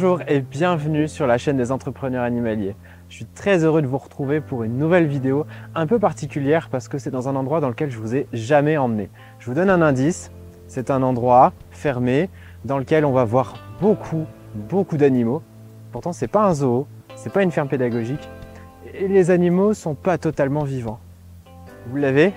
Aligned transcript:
Bonjour 0.00 0.22
et 0.28 0.40
bienvenue 0.40 1.08
sur 1.08 1.26
la 1.26 1.36
chaîne 1.36 1.58
des 1.58 1.70
entrepreneurs 1.70 2.24
animaliers. 2.24 2.74
Je 3.10 3.16
suis 3.16 3.26
très 3.26 3.64
heureux 3.64 3.82
de 3.82 3.86
vous 3.86 3.98
retrouver 3.98 4.40
pour 4.40 4.62
une 4.62 4.78
nouvelle 4.78 5.06
vidéo 5.06 5.44
un 5.74 5.86
peu 5.86 5.98
particulière 5.98 6.70
parce 6.70 6.88
que 6.88 6.96
c'est 6.96 7.10
dans 7.10 7.28
un 7.28 7.36
endroit 7.36 7.60
dans 7.60 7.68
lequel 7.68 7.90
je 7.90 7.98
vous 7.98 8.16
ai 8.16 8.26
jamais 8.32 8.78
emmené. 8.78 9.10
Je 9.40 9.44
vous 9.44 9.52
donne 9.52 9.68
un 9.68 9.82
indice, 9.82 10.30
c'est 10.68 10.90
un 10.90 11.02
endroit 11.02 11.52
fermé 11.70 12.30
dans 12.64 12.78
lequel 12.78 13.04
on 13.04 13.12
va 13.12 13.24
voir 13.24 13.56
beaucoup, 13.82 14.24
beaucoup 14.54 14.96
d'animaux. 14.96 15.42
Pourtant 15.92 16.14
c'est 16.14 16.28
pas 16.28 16.46
un 16.46 16.54
zoo, 16.54 16.86
c'est 17.14 17.30
pas 17.30 17.42
une 17.42 17.50
ferme 17.50 17.68
pédagogique 17.68 18.26
et 18.94 19.06
les 19.06 19.30
animaux 19.30 19.74
sont 19.74 19.94
pas 19.94 20.16
totalement 20.16 20.64
vivants. 20.64 20.98
Vous 21.88 21.96
l'avez 21.96 22.32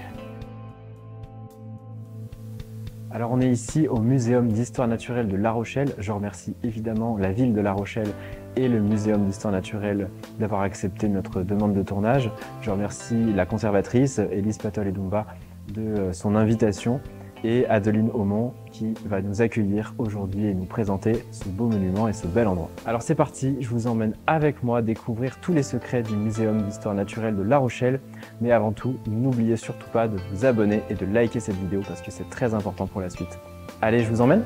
alors 3.13 3.31
on 3.31 3.39
est 3.39 3.49
ici 3.49 3.87
au 3.87 3.99
Muséum 3.99 4.47
d'Histoire 4.47 4.87
Naturelle 4.87 5.27
de 5.27 5.35
La 5.35 5.51
Rochelle. 5.51 5.93
Je 5.99 6.11
remercie 6.11 6.55
évidemment 6.63 7.15
la 7.15 7.31
ville 7.31 7.53
de 7.53 7.61
La 7.61 7.71
Rochelle 7.71 8.11
et 8.55 8.67
le 8.67 8.79
Muséum 8.79 9.23
d'Histoire 9.25 9.51
Naturelle 9.51 10.09
d'avoir 10.39 10.61
accepté 10.61 11.07
notre 11.07 11.43
demande 11.43 11.75
de 11.75 11.83
tournage. 11.83 12.31
Je 12.61 12.71
remercie 12.71 13.31
la 13.33 13.45
conservatrice 13.45 14.17
Elise 14.17 14.57
Patol 14.57 14.91
Dumba 14.91 15.27
de 15.75 15.81
euh, 15.81 16.13
son 16.13 16.35
invitation 16.35 17.01
et 17.43 17.65
Adeline 17.67 18.09
Aumont 18.13 18.53
qui 18.71 18.93
va 19.05 19.21
nous 19.21 19.41
accueillir 19.41 19.93
aujourd'hui 19.97 20.47
et 20.47 20.53
nous 20.53 20.65
présenter 20.65 21.25
ce 21.31 21.47
beau 21.47 21.67
monument 21.67 22.07
et 22.07 22.13
ce 22.13 22.27
bel 22.27 22.47
endroit. 22.47 22.69
Alors 22.85 23.01
c'est 23.01 23.15
parti, 23.15 23.57
je 23.59 23.69
vous 23.69 23.87
emmène 23.87 24.13
avec 24.27 24.63
moi 24.63 24.81
découvrir 24.81 25.39
tous 25.41 25.53
les 25.53 25.63
secrets 25.63 26.03
du 26.03 26.15
Muséum 26.15 26.61
d'Histoire 26.61 26.95
Naturelle 26.95 27.35
de 27.35 27.43
La 27.43 27.57
Rochelle. 27.57 27.99
Mais 28.41 28.51
avant 28.51 28.71
tout, 28.71 28.95
n'oubliez 29.07 29.57
surtout 29.57 29.89
pas 29.91 30.07
de 30.07 30.17
vous 30.31 30.45
abonner 30.45 30.81
et 30.89 30.95
de 30.95 31.05
liker 31.05 31.39
cette 31.39 31.55
vidéo 31.55 31.81
parce 31.87 32.01
que 32.01 32.11
c'est 32.11 32.29
très 32.29 32.53
important 32.53 32.87
pour 32.87 33.01
la 33.01 33.09
suite. 33.09 33.39
Allez, 33.81 33.99
je 33.99 34.09
vous 34.09 34.21
emmène 34.21 34.43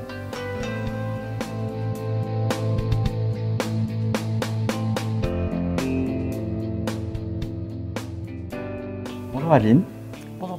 Bonjour 9.32 9.52
Adeline. 9.52 9.97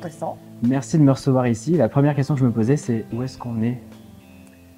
Tristan. 0.10 0.38
Merci 0.64 0.98
de 0.98 1.04
me 1.04 1.12
recevoir 1.12 1.48
ici. 1.48 1.78
La 1.78 1.88
première 1.88 2.16
question 2.16 2.34
que 2.34 2.40
je 2.40 2.46
me 2.46 2.52
posais, 2.52 2.78
c'est 2.78 3.06
où 3.14 3.24
est-ce 3.24 3.38
qu'on 3.38 3.62
est? 3.62 3.78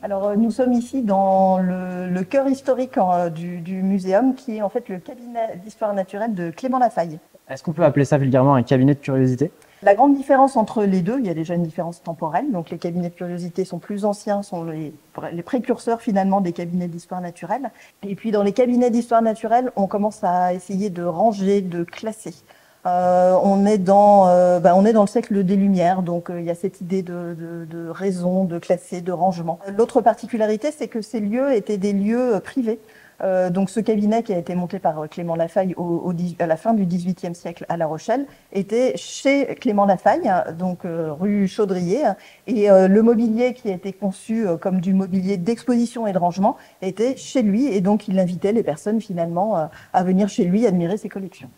Alors, 0.03 0.25
euh, 0.25 0.35
nous 0.35 0.51
sommes 0.51 0.73
ici 0.73 1.03
dans 1.03 1.59
le, 1.59 2.23
cœur 2.23 2.47
historique 2.47 2.97
euh, 2.97 3.29
du, 3.29 3.59
du, 3.59 3.81
muséum, 3.81 4.35
qui 4.35 4.57
est 4.57 4.61
en 4.61 4.69
fait 4.69 4.89
le 4.89 4.99
cabinet 4.99 5.57
d'histoire 5.63 5.93
naturelle 5.93 6.33
de 6.33 6.49
Clément 6.49 6.79
Lafaille. 6.79 7.19
Est-ce 7.49 7.63
qu'on 7.63 7.73
peut 7.73 7.83
appeler 7.83 8.05
ça 8.05 8.17
vulgairement 8.17 8.55
un 8.55 8.63
cabinet 8.63 8.93
de 8.93 8.99
curiosité? 8.99 9.51
La 9.83 9.95
grande 9.95 10.15
différence 10.15 10.57
entre 10.57 10.83
les 10.83 11.01
deux, 11.01 11.19
il 11.19 11.25
y 11.25 11.29
a 11.29 11.33
déjà 11.33 11.55
une 11.55 11.63
différence 11.63 12.03
temporelle. 12.03 12.51
Donc, 12.51 12.69
les 12.69 12.77
cabinets 12.77 13.09
de 13.09 13.15
curiosité 13.15 13.65
sont 13.65 13.79
plus 13.79 14.05
anciens, 14.05 14.43
sont 14.43 14.63
les, 14.63 14.93
les 15.31 15.41
précurseurs 15.43 16.01
finalement 16.01 16.41
des 16.41 16.53
cabinets 16.53 16.87
d'histoire 16.87 17.21
naturelle. 17.21 17.71
Et 18.03 18.15
puis, 18.15 18.31
dans 18.31 18.43
les 18.43 18.53
cabinets 18.53 18.91
d'histoire 18.91 19.21
naturelle, 19.21 19.71
on 19.75 19.87
commence 19.87 20.23
à 20.23 20.53
essayer 20.53 20.89
de 20.89 21.03
ranger, 21.03 21.61
de 21.61 21.83
classer. 21.83 22.33
Euh, 22.87 23.37
on, 23.43 23.65
est 23.67 23.77
dans, 23.77 24.27
euh, 24.27 24.59
ben, 24.59 24.73
on 24.75 24.85
est 24.85 24.93
dans 24.93 25.01
le 25.01 25.07
siècle 25.07 25.43
des 25.43 25.55
Lumières, 25.55 26.01
donc 26.01 26.29
euh, 26.31 26.39
il 26.39 26.47
y 26.47 26.49
a 26.49 26.55
cette 26.55 26.81
idée 26.81 27.03
de, 27.03 27.35
de, 27.37 27.65
de, 27.65 27.89
raison, 27.89 28.43
de 28.43 28.57
classer, 28.57 29.01
de 29.01 29.11
rangement. 29.11 29.59
L'autre 29.77 30.01
particularité, 30.01 30.71
c'est 30.75 30.87
que 30.87 31.01
ces 31.01 31.19
lieux 31.19 31.53
étaient 31.53 31.77
des 31.77 31.93
lieux 31.93 32.39
privés. 32.43 32.79
donc 33.51 33.69
ce 33.69 33.79
cabinet 33.79 34.23
qui 34.23 34.33
a 34.33 34.37
été 34.39 34.55
monté 34.55 34.79
par 34.79 35.07
Clément 35.07 35.35
Lafaille 35.35 35.75
au, 35.77 36.11
à 36.39 36.47
la 36.47 36.57
fin 36.57 36.73
du 36.73 36.87
XVIIIe 36.87 37.35
siècle 37.35 37.67
à 37.69 37.77
La 37.77 37.85
Rochelle 37.85 38.25
était 38.51 38.93
chez 38.97 39.45
Clément 39.61 39.85
Lafaille, 39.85 40.31
donc 40.57 40.79
rue 40.85 41.47
Chaudrier, 41.47 42.01
et 42.47 42.67
le 42.69 43.01
mobilier 43.03 43.53
qui 43.53 43.69
a 43.69 43.73
été 43.73 43.93
conçu 43.93 44.47
comme 44.59 44.81
du 44.81 44.95
mobilier 44.95 45.37
d'exposition 45.37 46.07
et 46.07 46.13
de 46.13 46.17
rangement 46.17 46.57
était 46.81 47.15
chez 47.15 47.43
lui, 47.43 47.67
et 47.67 47.81
donc 47.81 48.07
il 48.07 48.17
invitait 48.17 48.53
les 48.53 48.63
personnes 48.63 48.99
finalement 48.99 49.69
à 49.93 50.03
venir 50.03 50.27
chez 50.27 50.45
lui 50.45 50.65
admirer 50.65 50.97
ses 50.97 51.09
collections 51.09 51.51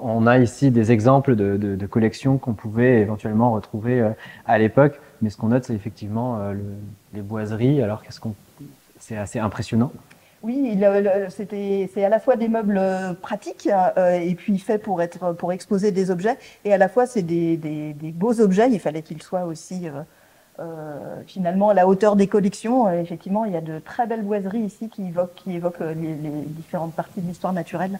on 0.00 0.26
a 0.26 0.38
ici 0.38 0.70
des 0.70 0.92
exemples 0.92 1.36
de, 1.36 1.86
collections 1.86 2.38
qu'on 2.38 2.54
pouvait 2.54 3.00
éventuellement 3.00 3.52
retrouver 3.52 4.00
euh, 4.00 4.10
à 4.46 4.58
l'époque, 4.58 5.00
mais 5.22 5.30
ce 5.30 5.36
qu'on 5.36 5.48
note, 5.48 5.64
c'est 5.64 5.74
effectivement 5.74 6.38
euh, 6.40 6.54
les 7.14 7.22
boiseries. 7.22 7.82
Alors, 7.82 8.02
qu'est-ce 8.02 8.20
c'est 8.98 9.16
assez 9.16 9.38
impressionnant. 9.38 9.92
Oui, 10.42 10.78
c'est 11.30 12.04
à 12.04 12.08
la 12.08 12.18
fois 12.18 12.36
des 12.36 12.48
meubles 12.48 12.78
euh, 12.78 13.12
pratiques 13.14 13.68
et 13.96 14.34
puis 14.34 14.58
faits 14.58 14.82
pour 14.82 15.02
être 15.02 15.32
pour 15.32 15.52
exposer 15.52 15.92
des 15.92 16.10
objets, 16.10 16.38
et 16.64 16.72
à 16.72 16.78
la 16.78 16.88
fois 16.88 17.06
c'est 17.06 17.22
des, 17.22 17.94
beaux 18.14 18.40
objets. 18.40 18.68
Il 18.70 18.80
fallait 18.80 19.02
qu'ils 19.02 19.22
soient 19.22 19.44
aussi 19.44 19.88
finalement 21.26 21.68
à 21.68 21.74
la 21.74 21.86
hauteur 21.86 22.16
des 22.16 22.26
collections. 22.26 22.90
effectivement, 22.90 23.44
il 23.44 23.52
y 23.52 23.56
a 23.56 23.60
de 23.60 23.78
très 23.78 24.06
belles 24.06 24.22
boiseries 24.22 24.60
ici 24.60 24.88
qui 24.88 25.06
évoquent 25.06 25.80
les 25.80 26.14
différentes 26.48 26.94
parties 26.94 27.20
de 27.20 27.28
l'histoire 27.28 27.52
naturelle 27.52 27.98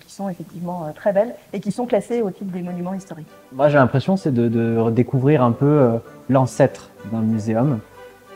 qui 0.00 0.12
sont 0.12 0.28
effectivement 0.28 0.84
euh, 0.84 0.92
très 0.92 1.12
belles 1.12 1.34
et 1.52 1.60
qui 1.60 1.72
sont 1.72 1.86
classées 1.86 2.22
au 2.22 2.30
titre 2.30 2.52
des 2.52 2.62
monuments 2.62 2.94
historiques. 2.94 3.28
Moi, 3.52 3.68
j'ai 3.68 3.78
l'impression 3.78 4.16
c'est 4.16 4.32
de, 4.32 4.48
de, 4.48 4.90
découvrir 4.90 5.42
un 5.42 5.52
peu 5.52 5.66
euh, 5.66 5.98
l'ancêtre 6.28 6.90
d'un 7.10 7.20
muséum. 7.20 7.80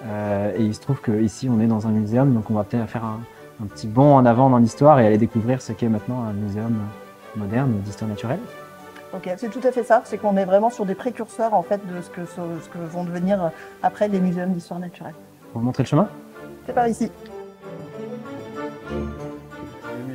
Euh, 0.05 0.53
et 0.57 0.63
il 0.63 0.75
se 0.75 0.81
trouve 0.81 1.01
qu'ici, 1.01 1.49
on 1.51 1.61
est 1.61 1.67
dans 1.67 1.87
un 1.87 1.91
muséum, 1.91 2.35
donc 2.35 2.51
on 2.51 2.55
va 2.55 2.65
peut-être 2.65 2.89
faire 2.89 3.05
un, 3.05 3.21
petit 3.69 3.87
bond 3.87 4.15
en 4.15 4.27
avant 4.27 4.51
dans 4.51 4.59
l'histoire 4.59 5.01
et 5.01 5.07
aller 5.07 5.17
découvrir 5.17 5.63
ce 5.63 5.73
qu'est 5.73 5.89
maintenant 5.89 6.23
un 6.23 6.33
muséum 6.33 6.77
moderne 7.37 7.73
d'histoire 7.85 8.11
naturelle. 8.11 8.41
Ok, 9.15 9.31
c'est 9.39 9.49
tout 9.49 9.67
à 9.67 9.73
fait 9.73 9.83
ça. 9.83 10.03
C'est 10.05 10.19
qu'on 10.19 10.37
est 10.37 10.45
vraiment 10.45 10.69
sur 10.69 10.85
des 10.85 10.95
précurseurs 10.95 11.55
en 11.55 11.63
fait 11.63 11.81
de 11.87 12.03
ce 12.03 12.11
que, 12.11 12.27
ce 12.27 12.69
que 12.69 12.79
vont 12.79 13.05
devenir 13.05 13.51
après 13.83 14.09
les 14.09 14.21
muséums 14.21 14.53
d'histoire 14.53 14.79
naturelle. 14.79 15.15
Vous 15.55 15.61
montrer 15.61 15.85
le 15.85 15.89
chemin? 15.89 16.09
C'est 16.67 16.75
par 16.75 16.87
ici 16.87 17.11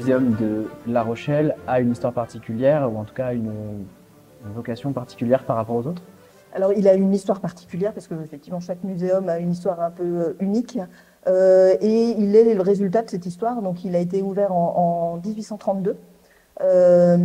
muséum 0.01 0.35
de 0.39 0.65
La 0.87 1.03
Rochelle 1.03 1.55
a 1.67 1.79
une 1.79 1.91
histoire 1.91 2.13
particulière, 2.13 2.91
ou 2.91 2.97
en 2.97 3.03
tout 3.03 3.13
cas 3.13 3.33
une, 3.33 3.51
vocation 4.55 4.91
particulière 4.91 5.43
par 5.43 5.55
rapport 5.55 5.75
aux 5.75 5.85
autres? 5.85 6.01
Alors, 6.53 6.73
il 6.73 6.87
a 6.87 6.95
une 6.95 7.13
histoire 7.13 7.39
particulière 7.39 7.93
parce 7.93 8.07
que 8.07 8.15
effectivement 8.23 8.59
chaque 8.59 8.83
muséum 8.83 9.29
a 9.29 9.37
une 9.37 9.51
histoire 9.51 9.79
un 9.79 9.91
peu 9.91 10.03
euh, 10.03 10.33
unique. 10.39 10.79
Euh, 11.27 11.75
et 11.79 12.15
il 12.17 12.35
est 12.35 12.55
le 12.55 12.61
résultat 12.61 13.03
de 13.03 13.09
cette 13.11 13.27
histoire. 13.27 13.61
Donc, 13.61 13.85
il 13.85 13.95
a 13.95 13.99
été 13.99 14.23
ouvert 14.23 14.51
en, 14.51 15.21
1832 15.23 15.95
euh, 16.61 17.17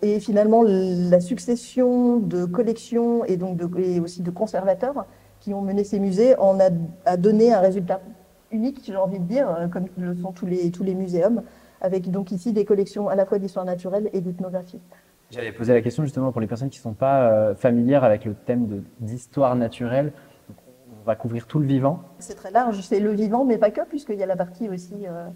et 0.00 0.18
finalement 0.18 0.64
la 0.66 1.20
succession 1.20 2.16
de 2.16 2.46
collections 2.46 3.24
et 3.26 3.36
donc 3.36 3.60
aussi 4.02 4.22
de 4.22 4.30
conservateurs 4.30 5.06
qui 5.40 5.54
ont 5.54 5.60
mené 5.60 5.84
ces 5.84 6.00
musées 6.00 6.36
en 6.38 6.58
a, 6.58 6.70
a 7.04 7.16
donné 7.16 7.52
un 7.52 7.60
résultat 7.60 8.00
unique, 8.50 8.82
j'ai 8.84 8.96
envie 8.96 9.18
de 9.18 9.24
dire, 9.24 9.68
comme 9.72 9.86
le 9.96 10.14
sont 10.16 10.32
tous 10.32 10.46
les 10.46 10.70
tous 10.70 10.82
les 10.82 10.94
muséums 10.94 11.42
avec 11.82 12.10
donc 12.10 12.30
ici 12.30 12.52
des 12.52 12.64
collections 12.64 13.08
à 13.08 13.16
la 13.16 13.26
fois 13.26 13.38
d'histoire 13.38 13.66
naturelle 13.66 14.08
et 14.12 14.20
d'ethnographie. 14.20 14.80
J'avais 15.30 15.52
posé 15.52 15.72
la 15.72 15.82
question 15.82 16.04
justement 16.04 16.30
pour 16.30 16.40
les 16.40 16.46
personnes 16.46 16.70
qui 16.70 16.78
ne 16.78 16.82
sont 16.82 16.92
pas 16.92 17.30
euh, 17.30 17.54
familières 17.54 18.04
avec 18.04 18.24
le 18.24 18.34
thème 18.34 18.84
d'histoire 19.00 19.56
naturelle. 19.56 20.12
On 20.48 21.04
va 21.04 21.16
couvrir 21.16 21.46
tout 21.46 21.58
le 21.58 21.66
vivant. 21.66 22.00
C'est 22.18 22.36
très 22.36 22.50
large, 22.50 22.80
c'est 22.82 23.00
le 23.00 23.12
vivant, 23.12 23.44
mais 23.44 23.58
pas 23.58 23.70
que, 23.70 23.80
puisqu'il 23.80 24.16
y 24.16 24.22
a 24.22 24.26
la 24.26 24.36
partie 24.36 24.68
aussi 24.68 25.06
euh, 25.06 25.26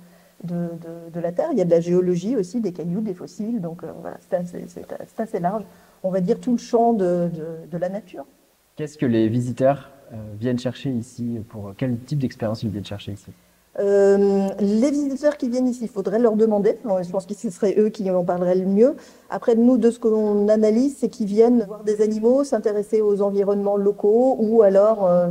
de, 0.44 0.68
de, 1.12 1.20
la 1.20 1.32
Terre. 1.32 1.48
Il 1.50 1.58
y 1.58 1.62
a 1.62 1.64
de 1.64 1.70
la 1.70 1.80
géologie 1.80 2.36
aussi, 2.36 2.60
des 2.60 2.72
cailloux, 2.72 3.00
des 3.00 3.14
fossiles. 3.14 3.60
Donc 3.60 3.82
euh, 3.82 3.90
voilà, 4.00 4.18
c'est 4.20 4.36
assez, 4.36 4.64
assez, 5.18 5.40
large. 5.40 5.64
On 6.02 6.10
va 6.10 6.20
dire 6.20 6.38
tout 6.38 6.52
le 6.52 6.58
champ 6.58 6.92
de, 6.92 7.30
de 7.68 7.78
la 7.78 7.88
nature. 7.88 8.26
Qu'est-ce 8.76 8.98
que 8.98 9.06
les 9.06 9.28
visiteurs 9.28 9.90
viennent 10.38 10.58
chercher 10.58 10.90
ici? 10.90 11.40
Pour 11.48 11.72
Quel 11.76 11.98
type 11.98 12.18
d'expérience 12.18 12.62
ils 12.62 12.68
viennent 12.68 12.84
chercher 12.84 13.12
ici? 13.12 13.32
Euh, 13.78 14.48
les 14.58 14.90
visiteurs 14.90 15.36
qui 15.36 15.50
viennent 15.50 15.68
ici, 15.68 15.80
il 15.82 15.88
faudrait 15.88 16.18
leur 16.18 16.34
demander. 16.36 16.78
je 16.84 17.10
pense 17.10 17.26
que 17.26 17.34
ce 17.34 17.50
serait 17.50 17.74
eux 17.78 17.90
qui 17.90 18.10
en 18.10 18.24
parleraient 18.24 18.54
le 18.54 18.66
mieux. 18.66 18.96
Après, 19.28 19.54
nous, 19.54 19.76
de 19.76 19.90
ce 19.90 19.98
qu'on 19.98 20.48
analyse, 20.48 20.96
c'est 20.98 21.08
qu'ils 21.08 21.26
viennent 21.26 21.64
voir 21.64 21.84
des 21.84 22.00
animaux, 22.00 22.44
s'intéresser 22.44 23.02
aux 23.02 23.20
environnements 23.20 23.76
locaux, 23.76 24.36
ou 24.38 24.62
alors, 24.62 25.06
euh, 25.06 25.30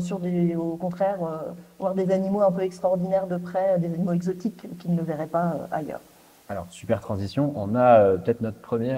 au 0.57 0.77
contraire, 0.77 1.17
euh, 1.23 1.51
voir 1.79 1.95
des 1.95 2.11
animaux 2.11 2.41
un 2.41 2.51
peu 2.51 2.61
extraordinaires 2.61 3.27
de 3.27 3.37
près, 3.37 3.79
des 3.79 3.87
animaux 3.87 4.13
exotiques 4.13 4.67
qu'ils 4.79 4.93
ne 4.93 5.01
verraient 5.01 5.25
pas 5.25 5.67
ailleurs. 5.71 6.01
Alors, 6.47 6.67
super 6.69 6.99
transition. 6.99 7.51
On 7.55 7.73
a 7.73 8.17
peut-être 8.17 8.41
notre 8.41 8.59
premier 8.59 8.97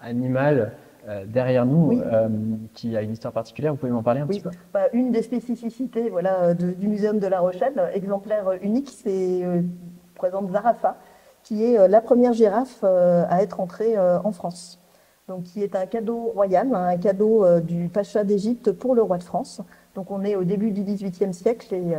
animal 0.00 0.72
euh, 1.08 1.24
derrière 1.24 1.64
nous 1.66 2.00
euh, 2.00 2.28
qui 2.74 2.96
a 2.96 3.02
une 3.02 3.12
histoire 3.12 3.32
particulière. 3.32 3.72
Vous 3.72 3.78
pouvez 3.78 3.92
m'en 3.92 4.02
parler 4.02 4.22
un 4.22 4.26
petit 4.26 4.40
peu? 4.40 4.50
Bah, 4.74 4.88
Une 4.92 5.12
des 5.12 5.22
spécificités 5.22 6.10
voilà, 6.10 6.52
du 6.52 6.88
Muséum 6.88 7.20
de 7.20 7.26
La 7.28 7.38
Rochelle, 7.38 7.90
exemplaire 7.94 8.50
unique, 8.60 8.90
c'est 8.90 9.44
euh, 9.44 9.62
présente 10.16 10.50
Zarafa, 10.50 10.96
qui 11.44 11.62
est 11.62 11.86
la 11.86 12.00
première 12.00 12.32
girafe 12.32 12.82
à 12.82 13.40
être 13.40 13.60
entrée 13.60 13.96
en 13.96 14.32
France. 14.32 14.80
Donc, 15.28 15.44
qui 15.44 15.62
est 15.62 15.76
un 15.76 15.86
cadeau 15.86 16.32
royal, 16.34 16.74
hein, 16.74 16.86
un 16.86 16.96
cadeau 16.96 17.60
du 17.60 17.88
pacha 17.88 18.24
d'Égypte 18.24 18.72
pour 18.72 18.96
le 18.96 19.02
roi 19.02 19.18
de 19.18 19.22
France. 19.22 19.60
Donc, 19.94 20.10
on 20.10 20.24
est 20.24 20.34
au 20.34 20.42
début 20.42 20.72
du 20.72 20.82
XVIIIe 20.82 21.32
siècle 21.32 21.72
et, 21.72 21.94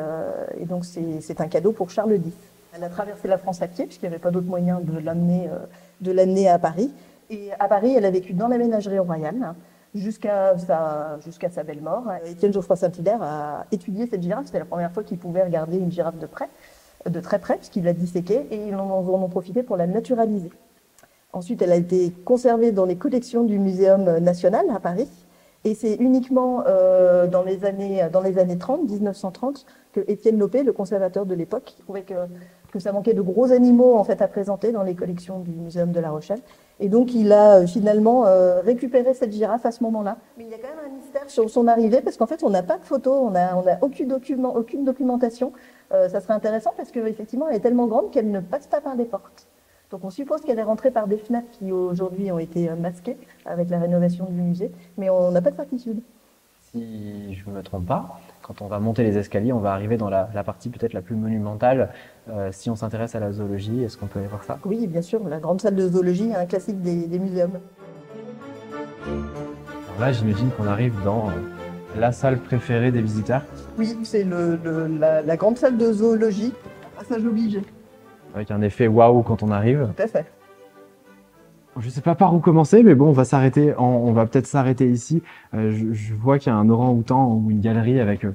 et 0.60 0.66
donc 0.66 0.84
c'est 0.84 1.40
un 1.40 1.48
cadeau 1.48 1.72
pour 1.72 1.90
Charles 1.90 2.16
X. 2.16 2.36
Elle 2.76 2.84
a 2.84 2.90
traversé 2.90 3.30
la 3.30 3.38
France 3.38 3.62
à 3.62 3.68
pied 3.68 3.86
puisqu'il 3.86 4.10
n'y 4.10 4.16
avait 4.16 4.22
pas 4.22 4.32
d'autre 4.32 4.48
moyen 4.48 4.82
de 4.82 6.12
l'amener 6.12 6.50
à 6.50 6.60
Paris. 6.60 6.92
Et 7.30 7.52
à 7.60 7.68
Paris, 7.68 7.94
elle 7.96 8.06
a 8.06 8.12
vécu 8.12 8.34
dans 8.34 8.48
la 8.48 8.58
ménagerie 8.58 9.00
royale 9.00 9.54
jusqu'à 9.96 10.58
sa, 10.58 11.20
sa 11.52 11.64
belle 11.64 11.82
mort. 11.82 12.06
Étienne 12.26 12.54
Geoffroy 12.54 12.76
Saint-Hilaire 12.76 13.22
a 13.22 13.66
étudié 13.72 14.08
cette 14.08 14.22
girafe. 14.22 14.46
C'était 14.46 14.60
la 14.60 14.66
première 14.66 14.92
fois 14.92 15.04
qu'il 15.04 15.18
pouvait 15.18 15.44
regarder 15.44 15.78
une 15.78 15.92
girafe 15.92 16.18
de 16.18 16.26
près. 16.26 16.50
de 17.06 17.20
très 17.20 17.40
près, 17.40 17.58
puisqu'il 17.58 17.84
l'a 17.84 17.94
disséquée, 17.94 18.48
et 18.52 18.68
ils 18.68 18.76
en 18.76 18.90
ont 18.90 19.30
profité 19.30 19.64
pour 19.64 19.78
la 19.78 19.88
naturaliser. 19.88 20.52
Ensuite, 21.34 21.62
elle 21.62 21.72
a 21.72 21.76
été 21.76 22.12
conservée 22.26 22.72
dans 22.72 22.86
les 22.86 22.96
collections 22.96 23.44
du 23.44 23.60
Muséum 23.60 24.18
national 24.20 24.66
à 24.74 24.80
Paris. 24.80 25.10
Et 25.64 25.76
c'est 25.76 25.96
uniquement 25.96 26.64
euh, 26.68 27.28
dans, 27.28 27.44
les 27.44 27.66
années, 27.66 28.08
dans 28.12 28.22
les 28.22 28.38
années 28.38 28.58
30, 28.58 28.90
1930, 28.90 29.66
que 29.92 30.02
Étienne 30.08 30.38
Lopé, 30.38 30.64
le 30.64 30.74
conservateur 30.74 31.26
de 31.26 31.34
l'époque, 31.34 31.76
trouvait 31.80 32.04
que, 32.04 32.14
que 32.72 32.80
ça 32.80 32.92
manquait 32.92 33.14
de 33.14 33.22
gros 33.22 33.52
animaux 33.52 33.96
en 33.96 34.04
fait 34.04 34.22
à 34.22 34.28
présenter 34.28 34.72
dans 34.72 34.84
les 34.84 34.96
collections 34.96 35.40
du 35.40 35.52
Muséum 35.52 35.92
de 35.92 36.00
La 36.00 36.12
Rochelle. 36.12 36.40
Et 36.80 36.90
donc 36.90 37.14
il 37.14 37.32
a 37.32 37.58
euh, 37.58 37.68
finalement 37.68 38.28
euh, 38.28 38.62
récupéré 38.62 39.14
cette 39.14 39.32
girafe 39.32 39.66
à 39.66 39.72
ce 39.72 39.84
moment-là. 39.84 40.18
Mais 40.38 40.46
il 40.46 40.52
y 40.52 40.54
a 40.54 40.58
quand 40.58 40.68
même 40.70 40.92
un 40.92 40.96
mystère 40.96 41.30
sur 41.30 41.50
son 41.50 41.68
arrivée 41.68 42.02
parce 42.02 42.18
qu'en 42.18 42.28
fait 42.28 42.44
on 42.44 42.50
n'a 42.50 42.64
pas 42.64 42.78
de 42.78 42.86
photos, 42.86 43.20
on 43.20 43.32
n'a 43.32 43.58
on 43.58 43.68
a 43.68 43.78
aucune, 43.82 44.08
document, 44.08 44.56
aucune 44.56 44.86
documentation. 44.86 45.54
Euh, 45.92 46.10
ça 46.10 46.22
serait 46.22 46.34
intéressant 46.34 46.74
parce 46.78 46.92
qu'effectivement 46.92 47.48
elle 47.48 47.56
est 47.56 47.62
tellement 47.62 47.88
grande 47.88 48.12
qu'elle 48.12 48.30
ne 48.30 48.42
passe 48.42 48.68
pas 48.68 48.82
par 48.82 48.96
des 48.96 49.06
portes. 49.06 49.48
Donc 49.92 50.04
on 50.04 50.10
suppose 50.10 50.42
qu'elle 50.42 50.60
est 50.60 50.64
rentrée 50.64 50.92
par 50.92 51.08
des 51.08 51.18
fenêtres 51.18 51.50
qui 51.52 51.72
aujourd'hui 51.72 52.32
ont 52.32 52.40
été 52.40 52.70
masquées 52.72 53.18
avec 53.46 53.70
la 53.70 53.80
rénovation 53.80 54.26
du 54.26 54.42
musée, 54.42 54.72
mais 54.98 55.10
on 55.10 55.32
n'a 55.32 55.42
pas 55.42 55.52
de 55.52 55.56
certitude. 55.56 56.02
Si 56.72 57.34
je 57.34 57.50
ne 57.50 57.56
me 57.56 57.64
trompe 57.64 57.86
pas, 57.86 58.20
quand 58.42 58.62
on 58.62 58.68
va 58.68 58.80
monter 58.80 59.04
les 59.04 59.18
escaliers, 59.18 59.54
on 59.54 59.60
va 59.60 59.72
arriver 59.72 59.96
dans 59.96 60.10
la, 60.10 60.26
partie 60.44 60.70
peut-être 60.70 60.92
la 60.92 61.02
plus 61.02 61.16
monumentale. 61.16 61.90
Euh, 62.30 62.50
si 62.52 62.70
on 62.70 62.76
s'intéresse 62.76 63.16
à 63.16 63.22
la 63.22 63.32
zoologie, 63.32 63.84
est-ce 63.84 63.98
qu'on 63.98 64.08
peut 64.08 64.20
aller 64.20 64.28
voir 64.28 64.44
ça? 64.44 64.60
Oui, 64.66 64.86
bien 64.88 65.02
sûr, 65.02 65.26
la 65.26 65.40
grande 65.40 65.62
salle 65.62 65.76
de 65.76 65.88
zoologie, 65.88 66.34
un 66.36 66.46
classique 66.46 66.82
des, 66.82 67.08
des 67.08 67.20
muséums. 67.20 67.60
Alors 69.06 70.02
là, 70.02 70.12
j'imagine 70.12 70.50
qu'on 70.52 70.68
arrive 70.68 70.94
dans 71.06 71.30
la 71.98 72.12
salle 72.12 72.38
préférée 72.40 72.92
des 72.92 73.02
visiteurs. 73.02 73.44
Oui, 73.78 73.98
c'est 74.04 74.26
la, 74.26 75.22
la 75.22 75.38
grande 75.38 75.58
salle 75.58 75.78
de 75.78 75.94
zoologie, 75.94 76.52
passage 76.98 77.26
obligé 77.26 77.62
avec 78.36 78.52
un 78.52 78.62
effet 78.62 78.88
waouh 78.88 79.24
quand 79.24 79.44
on 79.44 79.52
arrive. 79.52 79.90
Tout 79.96 80.04
à 80.04 80.08
fait. 80.08 80.26
Je 81.80 81.90
sais 81.90 82.02
pas 82.02 82.16
par 82.16 82.34
où 82.34 82.40
commencer, 82.40 82.82
mais 82.82 82.96
bon, 82.96 83.10
on 83.10 83.12
va 83.12 83.26
s'arrêter. 83.26 83.74
On 83.78 84.12
va 84.12 84.26
peut-être 84.26 84.48
s'arrêter 84.48 84.90
ici. 84.90 85.22
Euh, 85.54 85.72
je, 85.92 86.14
vois 86.14 86.40
qu'il 86.40 86.52
y 86.52 86.56
a 86.56 86.58
un 86.58 86.70
orang-outan 86.70 87.34
ou 87.34 87.52
une 87.52 87.62
galerie 87.62 88.00
avec 88.00 88.26
euh, 88.26 88.34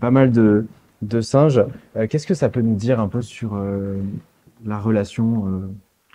pas 0.00 0.10
mal 0.10 0.32
de, 0.32 0.66
de 1.02 1.20
singes. 1.20 1.62
Euh, 1.96 2.06
qu'est-ce 2.06 2.26
que 2.26 2.34
ça 2.34 2.48
peut 2.48 2.62
nous 2.62 2.76
dire 2.76 2.98
un 2.98 3.08
peu 3.08 3.20
sur 3.20 3.60
la 4.64 4.78
relation 4.78 5.70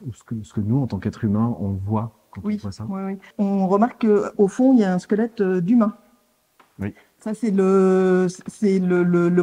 ou 0.06 0.14
ce 0.14 0.24
que, 0.24 0.36
ce 0.42 0.54
que 0.54 0.62
nous, 0.62 0.82
en 0.82 0.88
tant 0.88 0.98
qu'être 0.98 1.24
humain, 1.24 1.56
on 1.60 1.70
voit 1.70 2.12
quand 2.32 2.42
on 2.44 2.50
voit 2.58 2.72
ça? 2.72 2.86
oui, 2.90 3.02
oui. 3.06 3.18
On 3.38 3.68
remarque 3.68 4.06
qu'au 4.06 4.48
fond, 4.48 4.74
il 4.74 4.80
y 4.80 4.84
a 4.84 4.94
un 4.94 5.00
squelette 5.00 5.42
d'humain. 5.42 5.94
Oui. 6.80 6.94
Ça, 7.24 7.34
c'est 7.34 7.52
le, 7.52 8.28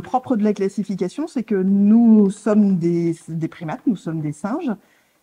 propre 0.00 0.36
de 0.36 0.44
la 0.44 0.52
classification, 0.52 1.26
c'est 1.26 1.44
que 1.44 1.54
nous 1.54 2.28
sommes 2.28 2.76
des, 2.76 3.16
primates, 3.50 3.80
nous 3.86 3.96
sommes 3.96 4.20
des 4.20 4.32
singes. 4.32 4.70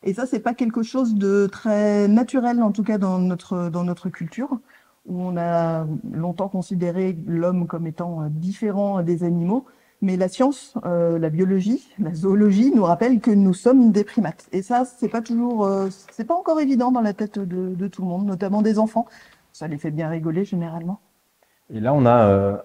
Et 0.01 0.15
ça, 0.15 0.25
c'est 0.25 0.39
pas 0.39 0.55
quelque 0.55 0.81
chose 0.81 1.13
de 1.13 1.45
très 1.45 2.07
naturel, 2.07 2.63
en 2.63 2.71
tout 2.71 2.81
cas 2.81 2.97
dans 2.97 3.19
notre, 3.19 4.09
culture, 4.09 4.57
où 5.05 5.21
on 5.21 5.37
a 5.37 5.85
longtemps 6.11 6.49
considéré 6.49 7.15
l'homme 7.27 7.67
comme 7.67 7.85
étant 7.85 8.27
différent 8.31 9.03
des 9.03 9.23
animaux. 9.23 9.67
Mais 10.01 10.17
la 10.17 10.27
science, 10.27 10.73
euh, 10.83 11.19
la 11.19 11.29
biologie, 11.29 11.87
la 11.99 12.15
zoologie 12.15 12.71
nous 12.71 12.85
rappelle 12.85 13.19
que 13.19 13.29
nous 13.29 13.53
sommes 13.53 13.91
des 13.91 14.03
primates. 14.03 14.47
Et 14.51 14.63
ça, 14.63 14.83
c'est 14.83 15.09
pas 15.09 15.21
toujours, 15.21 15.63
euh, 15.63 15.89
c'est 16.11 16.25
pas 16.25 16.35
encore 16.35 16.59
évident 16.59 16.91
dans 16.91 17.01
la 17.01 17.13
tête 17.13 17.37
de 17.37 17.87
tout 17.87 18.01
le 18.01 18.07
monde, 18.07 18.25
notamment 18.25 18.63
des 18.63 18.79
enfants. 18.79 19.05
Ça 19.53 19.67
les 19.67 19.77
fait 19.77 19.91
bien 19.91 20.09
rigoler 20.09 20.43
généralement. 20.43 20.99
Et 21.73 21.79
là, 21.79 21.93
on 21.93 22.05
a 22.05 22.27
euh, 22.27 22.57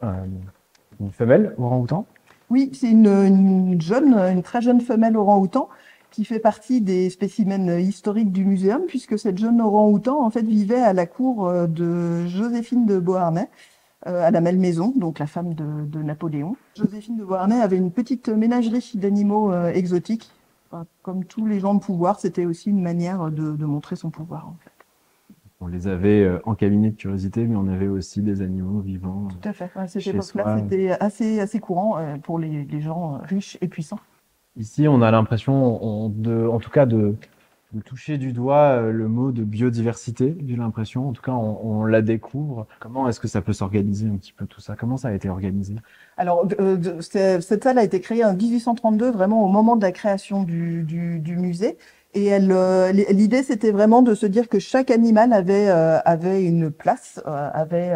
une 1.00 1.10
femelle 1.10 1.54
orang-outan 1.58 2.06
Oui, 2.50 2.70
c'est 2.72 2.90
une, 2.90 3.80
jeune, 3.80 4.14
une 4.14 4.42
très 4.42 4.62
jeune 4.62 4.80
femelle 4.80 5.16
orang-outan 5.16 5.68
qui 6.10 6.24
fait 6.24 6.38
partie 6.38 6.80
des 6.80 7.08
spécimens 7.10 7.78
historiques 7.78 8.32
du 8.32 8.44
muséum, 8.44 8.82
puisque 8.86 9.18
cette 9.18 9.38
jeune 9.38 9.60
orang-outan 9.60 10.22
en 10.22 10.30
fait 10.30 10.42
vivait 10.42 10.82
à 10.82 10.92
la 10.92 11.06
cour 11.06 11.48
euh, 11.48 11.66
de 11.66 12.26
Joséphine 12.26 12.86
de 12.86 12.98
Beauharnais, 12.98 13.48
euh, 14.06 14.26
à 14.26 14.30
la 14.30 14.40
Malmaison, 14.40 14.92
donc 14.94 15.18
la 15.18 15.26
femme 15.26 15.54
de, 15.54 16.02
Napoléon. 16.02 16.56
Joséphine 16.76 17.16
de 17.16 17.24
Beauharnais 17.24 17.60
avait 17.60 17.78
une 17.78 17.90
petite 17.90 18.28
ménagerie 18.28 18.92
d'animaux 18.94 19.52
exotiques. 19.68 20.30
comme 21.02 21.24
tous 21.24 21.46
les 21.46 21.60
gens 21.60 21.74
de 21.74 21.80
pouvoir, 21.80 22.20
c'était 22.20 22.44
aussi 22.44 22.70
une 22.70 22.82
manière 22.82 23.30
de, 23.30 23.56
de 23.56 23.64
montrer 23.64 23.96
son 23.96 24.10
pouvoir 24.10 24.48
en 24.48 24.56
fait 24.62 24.71
on 25.62 25.68
les 25.68 25.86
avait 25.86 26.24
euh, 26.24 26.40
en 26.44 26.54
cabinet 26.54 26.90
de 26.90 26.96
curiosité, 26.96 27.46
mais 27.46 27.56
on 27.56 27.68
avait 27.68 27.86
aussi 27.86 28.20
des 28.20 28.42
animaux 28.42 28.80
vivants. 28.80 29.28
Tout 29.28 29.48
à 29.48 29.52
fait. 29.52 29.70
À 29.76 29.86
cette 29.86 30.06
époque-là, 30.06 30.58
c'était 30.58 30.90
assez, 30.98 31.40
assez 31.40 31.60
courant 31.60 31.98
euh, 31.98 32.16
pour 32.16 32.38
les, 32.38 32.80
gens 32.80 33.20
riches 33.22 33.58
et 33.60 33.68
puissants. 33.68 34.00
Ici, 34.56 34.88
on 34.88 35.00
a 35.02 35.10
l'impression, 35.10 36.08
de, 36.08 36.46
en 36.46 36.58
tout 36.58 36.70
cas, 36.70 36.84
de, 36.84 37.14
toucher 37.86 38.18
du 38.18 38.32
doigt 38.32 38.76
euh, 38.76 38.90
le 38.90 39.08
mot 39.08 39.30
de 39.30 39.44
biodiversité, 39.44 40.36
j'ai 40.44 40.56
l'impression. 40.56 41.08
En 41.08 41.12
tout 41.12 41.22
cas, 41.22 41.32
on, 41.32 41.84
la 41.84 42.02
découvre. 42.02 42.66
Comment 42.80 43.08
est-ce 43.08 43.20
que 43.20 43.28
ça 43.28 43.40
peut 43.40 43.52
s'organiser 43.52 44.08
un 44.08 44.16
petit 44.16 44.32
peu 44.32 44.46
tout 44.46 44.60
ça? 44.60 44.74
Comment 44.74 44.96
ça 44.96 45.08
a 45.08 45.12
été 45.12 45.28
organisé? 45.28 45.76
Alors, 46.16 46.46
cette 47.00 47.62
salle 47.62 47.78
a 47.78 47.84
été 47.84 48.00
créée 48.00 48.24
en 48.24 48.34
1832, 48.34 49.12
vraiment 49.12 49.44
au 49.44 49.48
moment 49.48 49.76
de 49.76 49.82
la 49.82 49.92
création 49.92 50.42
du, 50.42 50.82
du 50.84 51.36
musée. 51.36 51.78
Et 52.14 52.26
elle, 52.26 52.52
euh, 52.52 52.92
l'idée, 52.92 53.42
c'était 53.42 53.70
vraiment 53.70 54.02
de 54.02 54.14
se 54.14 54.26
dire 54.26 54.50
que 54.50 54.58
chaque 54.58 54.90
animal 54.90 55.32
avait 55.32 55.70
euh, 55.70 55.98
avait 56.04 56.44
une 56.44 56.70
place, 56.70 57.22
euh, 57.26 57.50
avait 57.54 57.94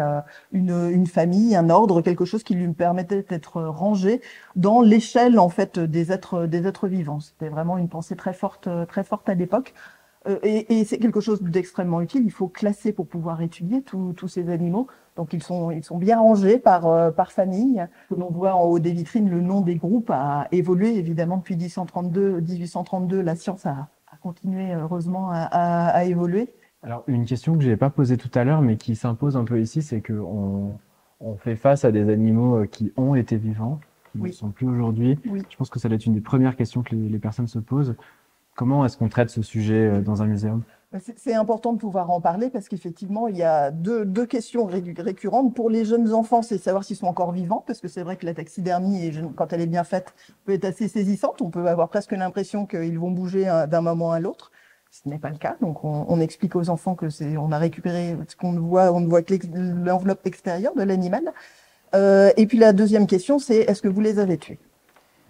une, 0.51 0.89
une 0.91 1.05
famille, 1.05 1.55
un 1.55 1.69
ordre, 1.69 2.01
quelque 2.01 2.25
chose 2.25 2.41
qui 2.43 2.55
lui 2.55 2.67
permettait 2.73 3.21
d'être 3.21 3.61
rangé 3.61 4.21
dans 4.55 4.81
l'échelle 4.81 5.37
en 5.37 5.49
fait 5.49 5.77
des 5.77 6.11
êtres 6.11 6.47
des 6.47 6.65
êtres 6.65 6.87
vivants. 6.87 7.19
C'était 7.19 7.49
vraiment 7.49 7.77
une 7.77 7.89
pensée 7.89 8.15
très 8.15 8.33
forte 8.33 8.67
très 8.87 9.03
forte 9.03 9.29
à 9.29 9.35
l'époque. 9.35 9.73
Et, 10.43 10.79
et 10.79 10.83
c'est 10.83 10.97
quelque 10.97 11.21
chose 11.21 11.41
d'extrêmement 11.41 12.01
utile. 12.01 12.23
Il 12.25 12.31
faut 12.31 12.47
classer 12.49 12.91
pour 12.91 13.07
pouvoir 13.07 13.41
étudier 13.41 13.81
tous 13.83 14.27
ces 14.27 14.49
animaux. 14.49 14.87
Donc 15.15 15.31
ils 15.33 15.43
sont 15.43 15.69
ils 15.71 15.83
sont 15.83 15.97
bien 15.97 16.19
rangés 16.19 16.57
par 16.57 17.13
par 17.13 17.31
famille. 17.31 17.85
On 18.11 18.31
voit 18.31 18.55
en 18.55 18.63
haut 18.63 18.79
des 18.79 18.91
vitrines 18.93 19.29
le 19.29 19.41
nom 19.41 19.61
des 19.61 19.75
groupes 19.75 20.09
a 20.09 20.47
évolué 20.51 20.97
évidemment 20.97 21.37
depuis 21.37 21.55
1832. 21.55 22.41
1832, 22.41 23.21
la 23.21 23.35
science 23.35 23.65
a 23.67 23.89
continuer 24.27 24.73
heureusement 24.73 25.29
à, 25.31 26.03
évoluer. 26.03 26.49
Alors 26.83 27.03
une 27.07 27.25
question 27.25 27.55
que 27.57 27.63
je 27.63 27.69
n'ai 27.69 27.77
pas 27.77 27.89
posée 27.89 28.17
tout 28.17 28.31
à 28.33 28.43
l'heure, 28.43 28.61
mais 28.61 28.75
qui 28.75 28.95
s'impose 28.95 29.37
un 29.37 29.45
peu 29.45 29.61
ici, 29.61 29.81
c'est 29.81 30.01
qu'on 30.01 30.77
on 31.21 31.35
fait 31.37 31.55
face 31.55 31.85
à 31.85 31.91
des 31.91 32.09
animaux 32.09 32.57
euh, 32.57 32.65
qui 32.65 32.91
ont 32.97 33.15
été 33.15 33.37
vivants, 33.37 33.79
qui 34.11 34.21
ne 34.21 34.31
sont 34.31 34.49
plus 34.49 34.67
aujourd'hui. 34.67 35.17
Je 35.25 35.57
pense 35.57 35.69
que 35.69 35.79
ça 35.79 35.87
doit 35.87 35.95
être 35.95 36.05
une 36.05 36.13
des 36.13 36.21
premières 36.21 36.55
questions 36.55 36.83
que 36.83 36.95
les 36.95 37.19
personnes 37.19 37.47
se 37.47 37.59
posent. 37.59 37.95
Comment 38.55 38.85
est-ce 38.85 38.97
qu'on 38.97 39.09
traite 39.09 39.29
ce 39.29 39.41
sujet 39.41 39.87
euh, 39.87 40.01
dans 40.01 40.21
un 40.21 40.27
muséum? 40.27 40.61
C'est 41.17 41.33
important 41.33 41.73
de 41.73 41.79
pouvoir 41.79 42.09
en 42.11 42.21
parler 42.21 42.49
parce 42.49 42.69
qu'effectivement, 42.69 43.27
il 43.27 43.35
y 43.35 43.43
a 43.43 43.71
deux, 43.71 44.05
deux, 44.05 44.25
questions 44.25 44.65
récurrentes. 44.65 45.53
Pour 45.53 45.69
les 45.69 45.83
jeunes 45.83 46.13
enfants, 46.13 46.41
c'est 46.41 46.57
savoir 46.57 46.85
s'ils 46.85 46.95
sont 46.95 47.07
encore 47.07 47.33
vivants, 47.33 47.63
parce 47.67 47.81
que 47.81 47.89
c'est 47.89 48.03
vrai 48.03 48.15
que 48.15 48.25
la 48.25 48.33
taxidermie, 48.33 49.11
quand 49.35 49.51
elle 49.51 49.61
est 49.61 49.67
bien 49.67 49.83
faite, 49.83 50.13
peut 50.45 50.53
être 50.53 50.63
assez 50.65 50.87
saisissante. 50.87 51.41
On 51.41 51.49
peut 51.49 51.67
avoir 51.67 51.89
presque 51.89 52.13
l'impression 52.13 52.65
qu'ils 52.65 52.97
vont 52.97 53.11
bouger 53.11 53.49
euh, 53.49 53.67
d'un 53.67 53.81
moment 53.81 54.13
à 54.13 54.21
l'autre. 54.21 54.51
Ce 54.89 55.09
n'est 55.09 55.19
pas 55.19 55.29
le 55.29 55.37
cas. 55.37 55.57
Donc, 55.59 55.83
on, 55.83 56.05
on, 56.07 56.21
explique 56.21 56.55
aux 56.55 56.69
enfants 56.69 56.95
que 56.95 57.09
c'est, 57.09 57.35
on 57.35 57.51
a 57.51 57.57
récupéré 57.57 58.15
ce 58.29 58.37
qu'on 58.37 58.53
voit, 58.53 58.93
on 58.93 59.01
ne 59.01 59.07
voit 59.07 59.21
que 59.21 59.35
l'enveloppe 59.53 60.25
extérieure 60.25 60.73
de 60.73 60.83
l'animal. 60.83 61.33
Euh, 61.95 62.31
et 62.37 62.47
puis 62.47 62.57
la 62.57 62.71
deuxième 62.73 63.07
question, 63.07 63.39
c'est 63.39 63.57
est-ce 63.57 63.81
que 63.81 63.87
vous 63.89 64.01
les 64.01 64.19
avez 64.19 64.37
tués? 64.37 64.59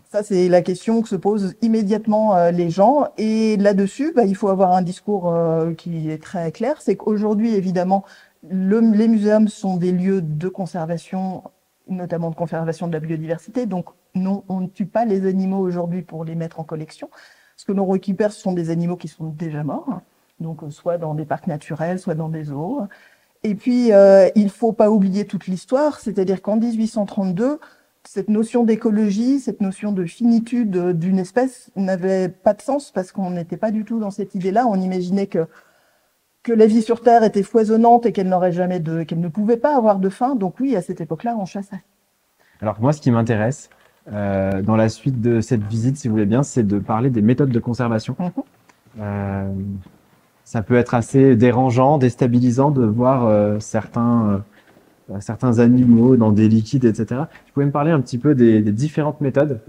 Ça, 0.09 0.23
c'est 0.23 0.47
la 0.47 0.61
question 0.61 1.01
que 1.01 1.09
se 1.09 1.15
posent 1.15 1.55
immédiatement 1.61 2.35
euh, 2.35 2.51
les 2.51 2.69
gens. 2.69 3.07
Et 3.17 3.57
là-dessus, 3.57 4.13
bah, 4.15 4.23
il 4.23 4.35
faut 4.35 4.49
avoir 4.49 4.71
un 4.73 4.81
discours 4.81 5.33
euh, 5.33 5.73
qui 5.73 6.09
est 6.09 6.21
très 6.21 6.51
clair. 6.51 6.81
C'est 6.81 6.95
qu'aujourd'hui, 6.95 7.53
évidemment, 7.53 8.05
les 8.49 9.07
muséums 9.07 9.47
sont 9.47 9.77
des 9.77 9.91
lieux 9.91 10.21
de 10.21 10.47
conservation, 10.47 11.43
notamment 11.89 12.29
de 12.29 12.35
conservation 12.35 12.87
de 12.87 12.93
la 12.93 12.99
biodiversité. 12.99 13.65
Donc, 13.65 13.87
non, 14.15 14.43
on 14.49 14.61
ne 14.61 14.67
tue 14.67 14.85
pas 14.85 15.05
les 15.05 15.25
animaux 15.25 15.59
aujourd'hui 15.59 16.01
pour 16.01 16.23
les 16.23 16.35
mettre 16.35 16.59
en 16.59 16.63
collection. 16.63 17.09
Ce 17.57 17.65
que 17.65 17.71
l'on 17.71 17.87
récupère, 17.87 18.31
ce 18.31 18.41
sont 18.41 18.53
des 18.53 18.69
animaux 18.69 18.97
qui 18.97 19.07
sont 19.07 19.25
déjà 19.25 19.63
morts, 19.63 20.01
donc 20.39 20.63
euh, 20.63 20.69
soit 20.69 20.97
dans 20.97 21.15
des 21.15 21.25
parcs 21.25 21.47
naturels, 21.47 21.99
soit 21.99 22.15
dans 22.15 22.29
des 22.29 22.45
zoos. 22.45 22.87
Et 23.43 23.55
puis, 23.55 23.91
euh, 23.93 24.29
il 24.35 24.49
faut 24.49 24.73
pas 24.73 24.89
oublier 24.89 25.25
toute 25.25 25.47
l'histoire, 25.47 25.99
c'est-à-dire 25.99 26.41
qu'en 26.41 26.57
1832, 26.57 27.59
cette 28.07 28.29
notion 28.29 28.63
d'écologie, 28.63 29.39
cette 29.39 29.59
notion 29.59 29.91
de 29.91 30.05
finitude 30.05 30.97
d'une 30.97 31.19
espèce 31.19 31.71
n'avait 31.75 32.29
pas 32.29 32.53
de 32.53 32.61
sens 32.61 32.91
parce 32.91 33.11
qu'on 33.11 33.31
n'était 33.31 33.57
pas 33.57 33.69
du 33.69 33.83
tout 33.83 33.99
dans 33.99 34.11
cette 34.11 34.33
idée-là. 34.33 34.65
On 34.65 34.79
imaginait 34.79 35.27
que 35.27 35.45
que 36.43 36.53
la 36.53 36.65
vie 36.65 36.81
sur 36.81 37.01
Terre 37.01 37.23
était 37.23 37.43
foisonnante 37.43 38.05
et 38.05 38.13
qu'elle 38.13 38.29
n'aurait 38.29 38.53
jamais 38.53 38.79
de, 38.79 39.03
qu'elle 39.03 39.19
ne 39.19 39.27
pouvait 39.27 39.57
pas 39.57 39.75
avoir 39.75 39.99
de 39.99 40.07
fin. 40.07 40.35
Donc 40.35 40.61
oui, 40.61 40.77
à 40.77 40.81
cette 40.81 41.01
époque-là, 41.01 41.35
on 41.37 41.43
chassait. 41.43 41.83
Alors 42.61 42.79
moi, 42.79 42.93
ce 42.93 43.01
qui 43.01 43.11
m'intéresse 43.11 43.69
euh, 44.13 44.61
dans 44.61 44.77
la 44.77 44.87
suite 44.87 45.19
de 45.19 45.41
cette 45.41 45.63
visite, 45.63 45.97
si 45.97 46.07
vous 46.07 46.13
voulez 46.13 46.25
bien, 46.25 46.43
c'est 46.43 46.65
de 46.65 46.79
parler 46.79 47.09
des 47.09 47.21
méthodes 47.21 47.49
de 47.49 47.59
conservation. 47.59 48.15
Mhm. 48.17 48.31
Euh, 49.01 49.51
ça 50.45 50.61
peut 50.61 50.77
être 50.77 50.93
assez 50.93 51.35
dérangeant, 51.35 51.97
déstabilisant 51.97 52.71
de 52.71 52.85
voir 52.85 53.25
euh, 53.25 53.59
certains 53.59 54.41
certains 55.19 55.59
animaux 55.59 56.15
dans 56.17 56.31
des 56.31 56.47
liquides, 56.47 56.85
etc. 56.85 57.21
Tu 57.45 57.53
pouvais 57.53 57.65
me 57.65 57.71
parler 57.71 57.91
un 57.91 58.01
petit 58.01 58.17
peu 58.17 58.35
des, 58.35 58.61
différentes 58.61 59.21
méthodes? 59.21 59.59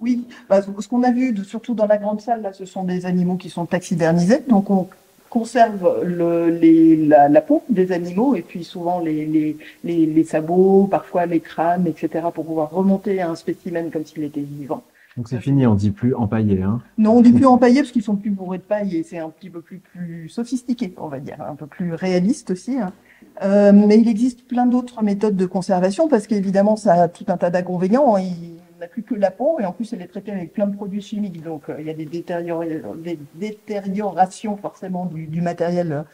Oui, 0.00 0.26
bah, 0.48 0.62
ce 0.62 0.88
qu'on 0.88 1.02
a 1.02 1.12
vu, 1.12 1.36
surtout 1.44 1.74
dans 1.74 1.86
la 1.86 1.98
grande 1.98 2.20
salle, 2.20 2.42
là, 2.42 2.52
ce 2.52 2.64
sont 2.64 2.84
des 2.84 3.04
animaux 3.04 3.36
qui 3.36 3.50
sont 3.50 3.66
taxidermisés. 3.66 4.42
Donc 4.48 4.70
on 4.70 4.88
conserve 5.28 6.04
le, 6.04 6.48
les, 6.48 6.96
la, 7.06 7.40
peau 7.40 7.62
des 7.68 7.92
animaux 7.92 8.34
et 8.34 8.42
puis 8.42 8.64
souvent 8.64 8.98
les, 9.00 9.24
les, 9.26 9.56
les, 9.84 10.06
les 10.06 10.24
sabots, 10.24 10.88
parfois 10.90 11.26
les 11.26 11.40
crânes, 11.40 11.86
etc. 11.86 12.26
pour 12.34 12.44
pouvoir 12.44 12.70
remonter 12.70 13.20
à 13.20 13.30
un 13.30 13.36
spécimen 13.36 13.90
comme 13.90 14.04
s'il 14.04 14.24
était 14.24 14.40
vivant. 14.40 14.82
Donc 15.16 15.28
c'est 15.28 15.40
fini, 15.40 15.66
on 15.66 15.74
dit 15.74 15.90
plus 15.90 16.14
empaillé. 16.14 16.62
Hein 16.62 16.80
non, 16.98 17.18
on 17.18 17.20
dit 17.20 17.32
plus 17.32 17.46
empaillé 17.46 17.80
parce 17.80 17.92
qu'ils 17.92 18.02
sont 18.02 18.16
plus 18.16 18.30
bourrés 18.30 18.58
de 18.58 18.62
paille 18.62 18.96
et 18.96 19.02
c'est 19.02 19.18
un 19.18 19.28
petit 19.28 19.50
peu 19.50 19.60
plus, 19.60 19.78
plus 19.78 20.28
sophistiqué, 20.28 20.92
on 20.98 21.08
va 21.08 21.20
dire, 21.20 21.36
un 21.40 21.56
peu 21.56 21.66
plus 21.66 21.94
réaliste 21.94 22.50
aussi. 22.50 22.78
Hein. 22.78 22.92
Euh, 23.42 23.72
mais 23.72 23.98
il 23.98 24.08
existe 24.08 24.46
plein 24.46 24.66
d'autres 24.66 25.02
méthodes 25.02 25.36
de 25.36 25.46
conservation 25.46 26.08
parce 26.08 26.26
qu'évidemment 26.26 26.76
ça 26.76 26.94
a 26.94 27.08
tout 27.08 27.24
un 27.28 27.36
tas 27.36 27.50
d'inconvénients. 27.50 28.16
Il 28.18 28.56
n'a 28.80 28.86
plus 28.86 29.02
que 29.02 29.14
la 29.14 29.30
peau 29.30 29.58
et 29.60 29.64
en 29.64 29.72
plus 29.72 29.92
elle 29.92 30.02
est 30.02 30.08
traitée 30.08 30.32
avec 30.32 30.52
plein 30.52 30.66
de 30.66 30.76
produits 30.76 31.00
chimiques. 31.00 31.42
Donc 31.42 31.68
euh, 31.68 31.76
il 31.78 31.86
y 31.86 31.90
a 31.90 31.94
des, 31.94 32.08
détériorations 33.34 34.56
forcément 34.56 35.06
du, 35.06 35.40
matériel 35.40 36.04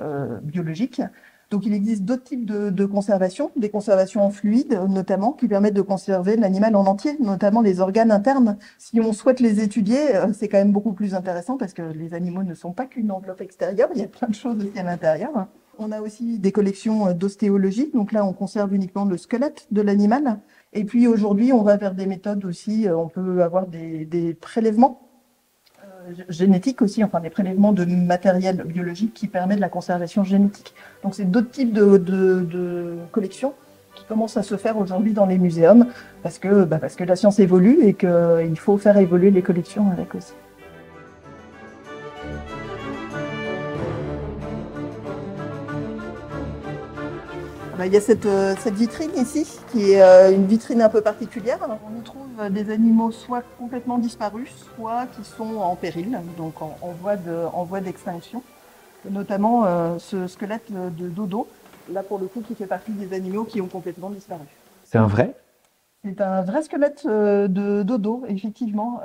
euh, 0.00 0.38
biologique. 0.42 1.02
Donc 1.50 1.66
il 1.66 1.74
existe 1.74 2.04
d'autres 2.04 2.24
types 2.24 2.46
de, 2.46 2.84
conservation, 2.86 3.50
des 3.56 3.68
conservations 3.68 4.22
en 4.22 4.30
fluide 4.30 4.80
notamment, 4.88 5.32
qui 5.32 5.48
permettent 5.48 5.74
de 5.74 5.82
conserver 5.82 6.36
l'animal 6.36 6.74
en 6.74 6.86
entier, 6.86 7.14
notamment 7.20 7.60
les 7.60 7.80
organes 7.80 8.10
internes. 8.10 8.56
Si 8.78 8.98
on 9.00 9.12
souhaite 9.12 9.38
les 9.38 9.60
étudier, 9.60 9.98
c'est 10.32 10.48
quand 10.48 10.56
même 10.56 10.72
beaucoup 10.72 10.94
plus 10.94 11.14
intéressant 11.14 11.58
parce 11.58 11.74
que 11.74 11.82
les 11.82 12.14
animaux 12.14 12.42
ne 12.42 12.54
sont 12.54 12.72
pas 12.72 12.86
qu'une 12.86 13.10
enveloppe 13.10 13.42
extérieure, 13.42 13.90
il 13.94 14.00
y 14.00 14.04
a 14.04 14.08
plein 14.08 14.28
de 14.28 14.34
choses 14.34 14.64
aussi 14.64 14.78
à 14.78 14.82
l'intérieur. 14.82 15.46
On 15.78 15.90
a 15.90 16.00
aussi 16.00 16.38
des 16.38 16.52
collections 16.52 17.08
euh, 17.08 17.12
d'ostéologie, 17.14 17.90
donc 17.92 18.12
là 18.12 18.24
on 18.24 18.32
conserve 18.32 18.74
uniquement 18.74 19.04
le 19.04 19.16
squelette 19.16 19.66
de 19.70 19.80
l'animal. 19.80 20.38
Et 20.72 20.84
puis 20.84 21.06
aujourd'hui 21.06 21.52
on 21.52 21.62
va 21.62 21.76
vers 21.76 21.94
des 21.94 22.06
méthodes 22.06 22.44
aussi, 22.44 22.86
euh, 22.86 22.96
on 22.96 23.08
peut 23.08 23.42
avoir 23.42 23.66
des, 23.66 24.36
prélèvements 24.40 25.08
génétique 26.28 26.82
aussi, 26.82 27.04
enfin 27.04 27.20
des 27.20 27.30
prélèvements 27.30 27.72
de 27.72 27.84
matériel 27.84 28.64
biologique 28.64 29.14
qui 29.14 29.28
permet 29.28 29.54
de 29.54 29.60
la 29.60 29.68
conservation 29.68 30.24
génétique. 30.24 30.74
Donc 31.04 31.14
c'est 31.14 31.30
d'autres 31.30 31.50
types 31.50 31.72
de, 31.72 31.96
de, 31.96 32.96
collections 33.12 33.54
qui 33.94 34.04
commencent 34.06 34.36
à 34.36 34.42
se 34.42 34.56
faire 34.56 34.76
aujourd'hui 34.78 35.12
dans 35.12 35.26
les 35.26 35.38
muséums 35.38 35.86
parce 36.24 36.40
que, 36.40 36.64
bah 36.64 36.78
parce 36.80 36.96
que 36.96 37.04
la 37.04 37.14
science 37.14 37.38
évolue 37.38 37.84
et 37.84 37.94
qu'il 37.94 38.58
faut 38.58 38.78
faire 38.78 38.96
évoluer 38.96 39.30
les 39.30 39.42
collections 39.42 39.92
avec 39.92 40.16
aussi. 40.16 40.32
Bah, 47.82 47.86
il 47.88 47.94
y 47.94 47.96
a 47.96 48.00
cette, 48.00 48.26
euh, 48.26 48.54
cette, 48.60 48.74
vitrine 48.74 49.10
ici, 49.16 49.58
qui 49.72 49.90
est 49.90 50.00
euh, 50.00 50.32
une 50.32 50.46
vitrine 50.46 50.80
un 50.82 50.88
peu 50.88 51.00
particulière. 51.00 51.58
On 51.68 51.98
y 51.98 52.02
trouve 52.04 52.48
des 52.48 52.70
animaux 52.70 53.10
soit 53.10 53.42
complètement 53.58 53.98
disparus, 53.98 54.54
soit 54.76 55.06
qui 55.06 55.24
sont 55.24 55.56
en 55.56 55.74
péril, 55.74 56.16
donc 56.38 56.62
en, 56.62 56.76
voie, 57.00 57.16
de, 57.16 57.44
en 57.52 57.64
voie 57.64 57.80
d'extinction. 57.80 58.44
Notamment 59.10 59.64
euh, 59.64 59.98
ce 59.98 60.28
squelette 60.28 60.70
de 60.70 61.08
dodo, 61.08 61.48
là 61.90 62.04
pour 62.04 62.20
le 62.20 62.28
coup 62.28 62.42
qui 62.46 62.54
fait 62.54 62.66
partie 62.66 62.92
des 62.92 63.16
animaux 63.16 63.42
qui 63.42 63.60
ont 63.60 63.66
complètement 63.66 64.10
disparu. 64.10 64.46
C'est 64.84 64.98
un 64.98 65.08
vrai? 65.08 65.34
C'est 66.04 66.20
un 66.20 66.42
vrai 66.42 66.62
squelette 66.62 67.04
de 67.04 67.82
dodo, 67.82 68.22
effectivement, 68.28 69.00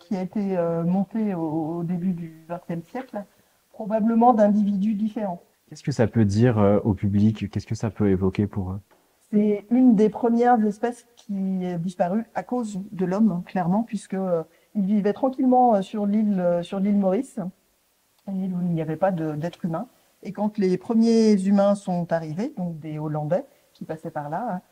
qui 0.00 0.16
a 0.16 0.22
été 0.22 0.58
monté 0.84 1.32
au, 1.34 1.76
au 1.78 1.82
début 1.84 2.10
du 2.10 2.44
XXe 2.50 2.84
siècle, 2.90 3.22
probablement 3.72 4.34
d'individus 4.34 4.94
différents. 4.94 5.40
Qu'est-ce 5.74 5.82
que 5.82 5.90
ça 5.90 6.06
peut 6.06 6.24
dire 6.24 6.60
euh, 6.60 6.78
au 6.84 6.94
public? 6.94 7.50
Qu'est-ce 7.50 7.66
que 7.66 7.74
ça 7.74 7.90
peut 7.90 8.08
évoquer 8.08 8.46
pour 8.46 8.70
eux? 8.70 8.80
C'est 9.32 9.66
une 9.72 9.96
des 9.96 10.08
premières 10.08 10.64
espèces 10.64 11.04
qui 11.16 11.64
est 11.64 11.78
disparue 11.80 12.24
à 12.36 12.44
cause 12.44 12.80
de 12.92 13.04
l'homme, 13.04 13.42
clairement, 13.44 13.82
puisque 13.82 14.14
euh, 14.14 14.44
il 14.76 14.84
vivait 14.84 15.12
tranquillement 15.12 15.74
euh, 15.74 15.82
sur 15.82 16.06
l'île 16.06 16.60
sur 16.62 16.78
l'île 16.78 16.96
Maurice, 16.96 17.40
une 18.28 18.44
île 18.44 18.54
où 18.54 18.60
il 18.62 18.68
n'y 18.68 18.82
avait 18.82 18.94
pas 18.94 19.10
d'être 19.10 19.64
humain. 19.64 19.88
Et 20.22 20.30
quand 20.30 20.58
les 20.58 20.78
premiers 20.78 21.32
humains 21.44 21.74
sont 21.74 22.12
arrivés, 22.12 22.54
donc 22.56 22.78
des 22.78 23.00
Hollandais 23.00 23.44
qui 23.72 23.84
passaient 23.84 24.12
par 24.12 24.30
là, 24.30 24.62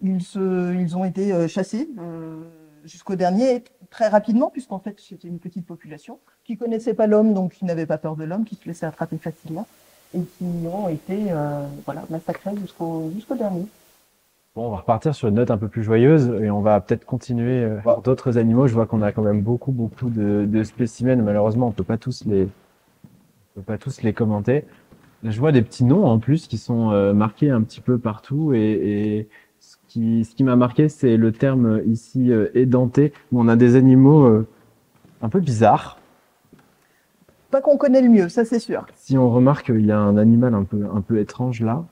ils, 0.00 0.22
se, 0.22 0.74
ils 0.74 0.96
ont 0.96 1.04
été 1.04 1.48
chassés 1.48 1.90
jusqu'au 2.84 3.14
dernier 3.14 3.62
très 3.90 4.08
rapidement, 4.08 4.50
puisqu'en 4.50 4.78
fait 4.78 4.98
c'était 4.98 5.28
une 5.28 5.38
petite 5.38 5.66
population 5.66 6.18
qui 6.44 6.56
connaissait 6.56 6.94
pas 6.94 7.06
l'homme, 7.06 7.34
donc 7.34 7.52
qui 7.52 7.64
n'avait 7.64 7.86
pas 7.86 7.98
peur 7.98 8.16
de 8.16 8.24
l'homme, 8.24 8.44
qui 8.44 8.54
se 8.54 8.66
laissait 8.66 8.86
attraper 8.86 9.18
facilement, 9.18 9.66
et 10.14 10.20
qui 10.20 10.44
ont 10.66 10.88
été 10.88 11.26
euh, 11.30 11.66
voilà, 11.84 12.04
massacrés 12.10 12.56
jusqu'au 12.56 13.10
jusqu'au 13.14 13.34
dernier. 13.34 13.66
Bon, 14.56 14.66
on 14.66 14.70
va 14.70 14.78
repartir 14.78 15.14
sur 15.14 15.28
une 15.28 15.36
note 15.36 15.52
un 15.52 15.58
peu 15.58 15.68
plus 15.68 15.84
joyeuse 15.84 16.28
et 16.42 16.50
on 16.50 16.60
va 16.60 16.80
peut-être 16.80 17.04
continuer 17.04 17.62
euh, 17.62 17.78
voir 17.84 18.02
d'autres 18.02 18.36
animaux. 18.36 18.66
Je 18.66 18.74
vois 18.74 18.86
qu'on 18.86 19.00
a 19.00 19.12
quand 19.12 19.22
même 19.22 19.42
beaucoup, 19.42 19.70
beaucoup 19.70 20.10
de, 20.10 20.44
de 20.44 20.64
spécimens. 20.64 21.22
Malheureusement, 21.22 21.68
on 21.68 21.70
peut 21.70 21.84
pas 21.84 21.98
tous 21.98 22.24
les, 22.26 22.42
on 22.44 23.60
peut 23.60 23.62
pas 23.62 23.78
tous 23.78 24.02
les 24.02 24.12
commenter. 24.12 24.64
je 25.22 25.38
vois 25.38 25.52
des 25.52 25.62
petits 25.62 25.84
noms 25.84 26.04
en 26.04 26.18
plus 26.18 26.48
qui 26.48 26.58
sont 26.58 26.90
euh, 26.90 27.12
marqués 27.12 27.50
un 27.50 27.62
petit 27.62 27.80
peu 27.80 27.98
partout 27.98 28.52
et, 28.52 28.58
et 28.58 29.28
qui, 29.90 30.24
ce 30.24 30.34
qui 30.34 30.44
m'a 30.44 30.56
marqué, 30.56 30.88
c'est 30.88 31.16
le 31.16 31.32
terme 31.32 31.82
ici 31.86 32.30
édenté 32.54 33.12
où 33.32 33.40
on 33.40 33.48
a 33.48 33.56
des 33.56 33.76
animaux 33.76 34.44
un 35.22 35.28
peu 35.28 35.40
bizarres 35.40 36.00
pas 37.50 37.60
qu'on 37.60 37.76
connaît 37.76 38.00
le 38.00 38.08
mieux, 38.08 38.28
ça 38.28 38.44
c'est 38.44 38.60
sûr. 38.60 38.86
Si 38.94 39.18
on 39.18 39.28
remarque 39.28 39.66
qu'il 39.66 39.84
y 39.84 39.90
a 39.90 39.98
un 39.98 40.16
animal 40.16 40.54
un 40.54 40.64
peu, 40.64 40.86
un 40.92 41.00
peu 41.00 41.18
étrange 41.18 41.60
là. 41.60 41.84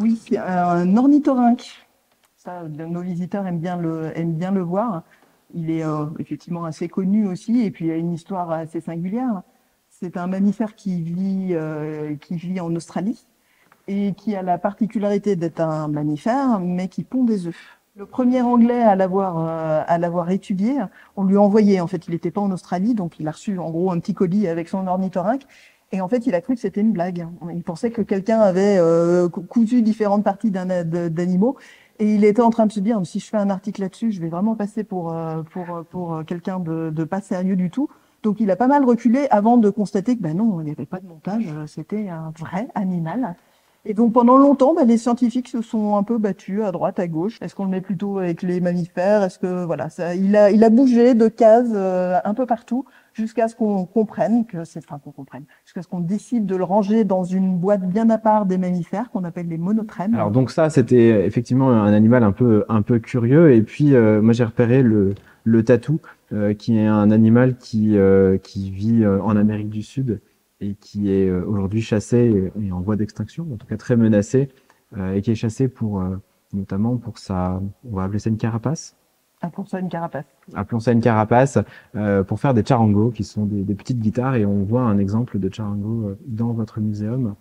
Oui, 0.00 0.20
un 0.36 0.96
ornithorynque. 0.96 1.86
Ça, 2.36 2.62
nos 2.64 3.00
visiteurs 3.00 3.46
aiment 3.46 3.60
bien 3.60 3.76
le, 3.76 4.16
aiment 4.16 4.34
bien 4.34 4.52
le 4.52 4.60
voir. 4.60 5.02
Il 5.54 5.70
est 5.70 5.84
euh, 5.84 6.06
effectivement 6.18 6.64
assez 6.64 6.88
connu 6.88 7.26
aussi, 7.26 7.62
et 7.62 7.70
puis 7.70 7.86
il 7.86 7.90
a 7.90 7.96
une 7.96 8.12
histoire 8.12 8.50
assez 8.50 8.80
singulière. 8.80 9.42
C'est 9.90 10.16
un 10.16 10.26
mammifère 10.26 10.74
qui 10.74 11.02
vit, 11.02 11.48
euh, 11.52 12.14
qui 12.16 12.36
vit 12.36 12.60
en 12.60 12.74
Australie 12.74 13.26
et 13.88 14.12
qui 14.14 14.34
a 14.34 14.42
la 14.42 14.58
particularité 14.58 15.36
d'être 15.36 15.60
un 15.60 15.88
mammifère, 15.88 16.60
mais 16.60 16.88
qui 16.88 17.04
pond 17.04 17.24
des 17.24 17.46
œufs. 17.46 17.78
Le 17.94 18.04
premier 18.04 18.42
Anglais 18.42 18.82
à 18.82 18.94
l'avoir 18.94 19.38
euh, 19.38 19.82
à 19.86 19.98
l'avoir 19.98 20.30
étudié, 20.30 20.76
on 21.16 21.24
lui 21.24 21.36
a 21.36 21.40
envoyé. 21.40 21.80
En 21.80 21.86
fait, 21.86 22.06
il 22.06 22.10
n'était 22.10 22.30
pas 22.30 22.42
en 22.42 22.50
Australie, 22.50 22.94
donc 22.94 23.18
il 23.18 23.26
a 23.26 23.30
reçu 23.30 23.58
en 23.58 23.70
gros 23.70 23.90
un 23.90 23.98
petit 24.00 24.12
colis 24.12 24.48
avec 24.48 24.68
son 24.68 24.86
ornithorynque. 24.86 25.44
Et 25.92 26.00
en 26.00 26.08
fait, 26.08 26.26
il 26.26 26.34
a 26.34 26.40
cru 26.42 26.54
que 26.56 26.60
c'était 26.60 26.80
une 26.80 26.92
blague. 26.92 27.26
Il 27.54 27.62
pensait 27.62 27.90
que 27.90 28.02
quelqu'un 28.02 28.40
avait 28.40 28.76
euh, 28.78 29.28
cousu 29.28 29.82
différentes 29.82 30.24
parties 30.24 30.50
d'animaux. 30.50 31.56
Et 31.98 32.14
il 32.14 32.24
était 32.24 32.42
en 32.42 32.50
train 32.50 32.66
de 32.66 32.72
se 32.72 32.80
dire, 32.80 33.00
si 33.04 33.20
je 33.20 33.26
fais 33.26 33.38
un 33.38 33.48
article 33.48 33.80
là-dessus, 33.80 34.12
je 34.12 34.20
vais 34.20 34.28
vraiment 34.28 34.56
passer 34.56 34.84
pour 34.84 35.12
euh, 35.12 35.42
pour 35.44 35.84
pour 35.88 36.22
quelqu'un 36.26 36.60
de, 36.60 36.90
de 36.90 37.04
pas 37.04 37.22
sérieux 37.22 37.56
du 37.56 37.70
tout. 37.70 37.88
Donc 38.22 38.40
il 38.40 38.50
a 38.50 38.56
pas 38.56 38.66
mal 38.66 38.84
reculé 38.84 39.26
avant 39.30 39.56
de 39.56 39.70
constater 39.70 40.16
que 40.16 40.22
ben 40.22 40.36
non, 40.36 40.60
il 40.60 40.64
n'y 40.64 40.72
avait 40.72 40.84
pas 40.84 41.00
de 41.00 41.06
montage, 41.06 41.46
c'était 41.66 42.08
un 42.08 42.32
vrai 42.36 42.68
animal. 42.74 43.36
Et 43.88 43.94
donc 43.94 44.12
pendant 44.12 44.36
longtemps, 44.36 44.74
bah, 44.74 44.84
les 44.84 44.98
scientifiques 44.98 45.46
se 45.46 45.62
sont 45.62 45.96
un 45.96 46.02
peu 46.02 46.18
battus 46.18 46.62
à 46.64 46.72
droite, 46.72 46.98
à 46.98 47.06
gauche. 47.06 47.38
Est-ce 47.40 47.54
qu'on 47.54 47.64
le 47.64 47.70
met 47.70 47.80
plutôt 47.80 48.18
avec 48.18 48.42
les 48.42 48.60
mammifères? 48.60 49.22
Est-ce 49.22 49.38
que 49.38 49.64
voilà, 49.64 49.90
ça, 49.90 50.16
il 50.16 50.34
a, 50.34 50.50
il 50.50 50.64
a 50.64 50.70
bougé 50.70 51.14
de 51.14 51.28
cases 51.28 51.70
euh, 51.72 52.18
un 52.24 52.34
peu 52.34 52.46
partout 52.46 52.84
jusqu'à 53.14 53.46
ce 53.46 53.54
qu'on 53.54 53.86
comprenne 53.86 54.44
que 54.44 54.64
c'est, 54.64 54.80
enfin 54.80 54.98
qu'on 54.98 55.12
comprenne, 55.12 55.44
jusqu'à 55.64 55.82
ce 55.82 55.88
qu'on 55.88 56.00
décide 56.00 56.46
de 56.46 56.56
le 56.56 56.64
ranger 56.64 57.04
dans 57.04 57.22
une 57.22 57.56
boîte 57.56 57.88
bien 57.88 58.10
à 58.10 58.18
part 58.18 58.44
des 58.44 58.58
mammifères 58.58 59.08
qu'on 59.10 59.22
appelle 59.22 59.46
les 59.46 59.56
monotrèmes. 59.56 60.14
Alors 60.14 60.32
donc 60.32 60.50
ça, 60.50 60.68
c'était 60.68 61.24
effectivement 61.24 61.70
un 61.70 61.92
animal 61.92 62.24
un 62.24 62.32
peu 62.32 62.64
un 62.68 62.82
peu 62.82 62.98
curieux. 62.98 63.52
Et 63.52 63.62
puis 63.62 63.94
euh, 63.94 64.20
moi 64.20 64.32
j'ai 64.32 64.44
repéré 64.44 64.82
le 64.82 65.14
le 65.44 65.64
tatou, 65.64 66.00
euh, 66.32 66.54
qui 66.54 66.76
est 66.76 66.86
un 66.86 67.12
animal 67.12 67.56
qui 67.56 67.96
qui 68.42 68.70
vit 68.72 69.06
en 69.06 69.36
Amérique 69.36 69.70
du 69.70 69.82
Sud 69.82 70.20
et 70.60 70.74
qui 70.74 71.10
est 71.10 71.28
euh, 71.28 71.44
aujourd'hui 71.46 71.82
chassé 71.82 72.50
et 72.60 72.72
en 72.72 72.80
voie 72.80 72.96
d'extinction, 72.96 73.46
en 73.52 73.56
tout 73.56 73.66
cas 73.66 73.76
très 73.76 73.96
menacé, 73.96 74.48
euh, 74.96 75.14
et 75.14 75.22
qui 75.22 75.30
est 75.30 75.36
chassé 75.36 75.68
pour 75.68 76.00
euh, 76.00 76.16
notamment 76.52 76.96
pour 76.96 77.18
sa, 77.18 77.60
on 77.90 77.96
va 77.96 78.04
appeler 78.04 78.18
ça 78.18 78.30
une 78.30 78.38
carapace. 78.38 78.96
Appelons 79.42 79.66
ça 79.66 79.80
une 79.80 79.90
carapace. 79.90 80.24
Appelons 80.54 80.80
ça 80.80 80.92
une 80.92 81.02
carapace 81.02 81.58
pour 82.26 82.40
faire 82.40 82.54
des 82.54 82.64
charangos, 82.64 83.10
qui 83.10 83.22
sont 83.22 83.44
des, 83.44 83.64
des, 83.64 83.74
petites 83.74 84.00
guitares, 84.00 84.34
et 84.36 84.46
on 84.46 84.64
voit 84.64 84.82
un 84.82 84.96
exemple 84.96 85.38
de 85.38 85.52
charango 85.52 86.16
dans 86.26 86.54
votre 86.54 86.80
muséum. 86.80 87.34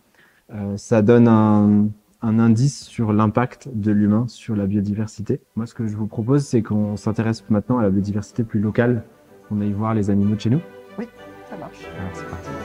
ça 0.75 1.01
donne 1.01 1.29
un, 1.29 1.87
un 2.21 2.39
indice 2.39 2.83
sur 2.83 3.13
l'impact 3.13 3.69
de 3.73 3.91
l'humain 3.91 4.25
sur 4.27 4.55
la 4.55 4.65
biodiversité. 4.65 5.41
Moi, 5.55 5.67
ce 5.67 5.73
que 5.73 5.87
je 5.87 5.95
vous 5.95 6.07
propose, 6.07 6.43
c'est 6.45 6.63
qu'on 6.63 6.97
s'intéresse 6.97 7.43
maintenant 7.49 7.77
à 7.77 7.83
la 7.83 7.89
biodiversité 7.89 8.43
plus 8.43 8.59
locale, 8.59 9.03
qu'on 9.47 9.61
aille 9.61 9.73
voir 9.73 9.93
les 9.93 10.09
animaux 10.09 10.35
de 10.35 10.41
chez 10.41 10.49
nous. 10.49 10.61
Oui, 10.97 11.05
ça 11.49 11.55
marche. 11.57 11.85
Alors, 11.97 12.11
c'est 12.13 12.27
parti. 12.27 12.64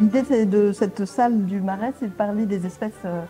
L'idée 0.00 0.46
de 0.46 0.72
cette 0.72 1.04
salle 1.06 1.44
du 1.44 1.60
Marais, 1.60 1.92
c'est 1.98 2.06
de 2.06 2.12
parler 2.12 2.46
des 2.46 2.66
espèces, 2.66 2.92
euh, 3.04 3.22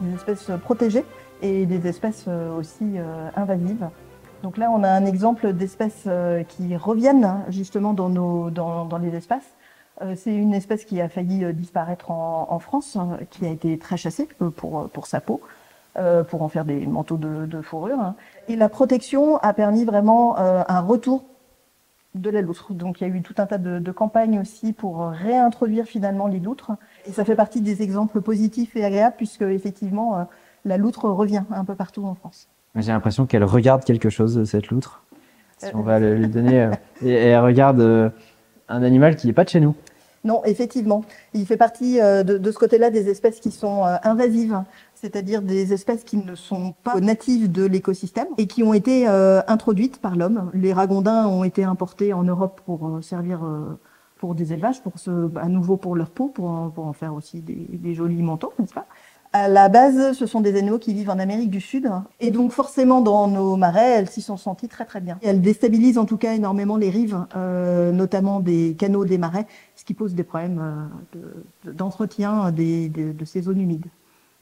des 0.00 0.14
espèces 0.14 0.50
protégées 0.62 1.04
et 1.42 1.66
des 1.66 1.86
espèces 1.86 2.24
euh, 2.28 2.56
aussi 2.56 2.84
euh, 2.96 3.28
invasives. 3.36 3.88
Donc 4.42 4.56
là, 4.56 4.70
on 4.70 4.82
a 4.82 4.88
un 4.88 5.04
exemple 5.04 5.52
d'espèces 5.52 6.06
qui 6.48 6.76
reviennent 6.76 7.24
hein, 7.24 7.44
justement 7.48 7.94
dans, 7.94 8.10
nos, 8.10 8.50
dans, 8.50 8.84
dans 8.84 8.98
les 8.98 9.14
espaces. 9.14 9.54
Euh, 10.02 10.14
c'est 10.16 10.34
une 10.34 10.52
espèce 10.52 10.84
qui 10.84 11.00
a 11.00 11.08
failli 11.08 11.52
disparaître 11.54 12.10
en, 12.10 12.58
France, 12.58 12.96
hein, 12.96 13.18
qui 13.30 13.46
a 13.46 13.48
été 13.48 13.78
très 13.78 13.96
chassée 13.96 14.28
pour, 14.56 14.88
pour 14.90 15.06
sa 15.06 15.20
peau, 15.20 15.40
pour 16.28 16.42
en 16.42 16.48
faire 16.48 16.66
des 16.66 16.86
manteaux 16.86 17.16
de, 17.16 17.62
fourrure. 17.62 17.98
Hein. 18.00 18.16
Et 18.48 18.56
la 18.56 18.68
protection 18.68 19.38
a 19.38 19.54
permis 19.54 19.84
vraiment 19.84 20.36
un 20.36 20.80
retour 20.80 21.24
de 22.14 22.30
la 22.30 22.40
loutre. 22.40 22.72
Donc 22.72 23.00
il 23.00 23.08
y 23.08 23.10
a 23.10 23.14
eu 23.14 23.22
tout 23.22 23.34
un 23.38 23.46
tas 23.46 23.58
de, 23.58 23.92
campagnes 23.92 24.40
aussi 24.40 24.72
pour 24.72 25.06
réintroduire 25.08 25.86
finalement 25.86 26.26
les 26.26 26.40
loutres. 26.40 26.72
Et 27.06 27.12
ça 27.12 27.24
fait 27.24 27.36
partie 27.36 27.60
des 27.60 27.82
exemples 27.82 28.20
positifs 28.20 28.76
et 28.76 28.84
agréables 28.84 29.16
puisque 29.16 29.42
effectivement 29.42 30.26
la 30.64 30.76
loutre 30.76 31.08
revient 31.08 31.42
un 31.50 31.64
peu 31.64 31.74
partout 31.74 32.04
en 32.04 32.14
France. 32.14 32.48
J'ai 32.76 32.92
l'impression 32.92 33.26
qu'elle 33.26 33.44
regarde 33.44 33.84
quelque 33.84 34.10
chose, 34.10 34.44
cette 34.44 34.68
loutre. 34.68 35.04
Si 35.58 35.74
on 35.74 35.82
va 35.82 36.00
lui 36.00 36.28
donner. 36.28 36.62
Euh, 36.62 36.70
et, 37.04 37.12
elle 37.12 37.40
regarde 37.40 37.80
euh, 37.80 38.10
un 38.68 38.82
animal 38.82 39.16
qui 39.16 39.26
n'est 39.26 39.32
pas 39.32 39.44
de 39.44 39.50
chez 39.50 39.60
nous. 39.60 39.74
Non, 40.24 40.42
effectivement. 40.44 41.04
Il 41.34 41.46
fait 41.46 41.56
partie 41.56 42.00
euh, 42.00 42.24
de, 42.24 42.50
ce 42.50 42.58
côté-là 42.58 42.90
des 42.90 43.08
espèces 43.08 43.40
qui 43.40 43.50
sont 43.50 43.84
invasives, 44.02 44.62
c'est-à-dire 45.04 45.42
des 45.42 45.74
espèces 45.74 46.02
qui 46.02 46.16
ne 46.16 46.34
sont 46.34 46.74
pas 46.82 46.98
natives 46.98 47.52
de 47.52 47.66
l'écosystème 47.66 48.28
et 48.38 48.46
qui 48.46 48.62
ont 48.62 48.72
été 48.72 49.06
introduites 49.06 49.98
par 49.98 50.16
l'homme. 50.16 50.50
Les 50.54 50.72
ragondins 50.72 51.26
ont 51.26 51.44
été 51.44 51.62
importés 51.62 52.14
en 52.14 52.22
Europe 52.22 52.62
pour 52.64 52.98
servir 53.02 53.40
pour 54.16 54.34
des 54.34 54.54
élevages, 54.54 54.82
pour 54.82 54.94
à 55.36 55.48
nouveau 55.48 55.76
pour 55.76 55.94
leur 55.96 56.08
peau, 56.08 56.28
pour, 56.28 56.48
en 56.48 56.92
faire 56.94 57.12
aussi 57.12 57.42
des, 57.42 57.94
jolis 57.94 58.22
manteaux, 58.22 58.54
n'est-ce 58.58 58.72
pas? 58.72 58.86
À 59.34 59.48
la 59.48 59.68
base, 59.68 60.16
ce 60.16 60.24
sont 60.24 60.40
des 60.40 60.56
animaux 60.56 60.78
qui 60.78 60.94
vivent 60.94 61.10
en 61.10 61.18
Amérique 61.18 61.50
du 61.50 61.60
Sud. 61.60 61.90
Et 62.20 62.30
donc 62.30 62.50
forcément, 62.50 63.02
dans 63.02 63.28
nos 63.28 63.56
marais, 63.56 63.90
elles 63.90 64.08
s'y 64.08 64.22
sont 64.22 64.38
senties 64.38 64.68
très 64.68 64.86
très 64.86 65.02
bien. 65.02 65.18
elles 65.22 65.42
déstabilisent 65.42 65.98
en 65.98 66.06
tout 66.06 66.16
cas 66.16 66.32
énormément 66.32 66.78
les 66.78 66.88
rives, 66.88 67.18
euh, 67.36 67.92
notamment 67.92 68.40
des 68.40 68.76
canaux 68.78 69.04
des 69.04 69.18
marais, 69.18 69.46
ce 69.76 69.84
qui 69.84 69.92
pose 69.92 70.14
des 70.14 70.24
problèmes 70.24 70.88
euh, 71.16 71.72
d'entretien 71.72 72.50
de, 72.50 73.12
de, 73.12 73.24
ces 73.26 73.42
zones 73.42 73.60
humides. 73.60 73.86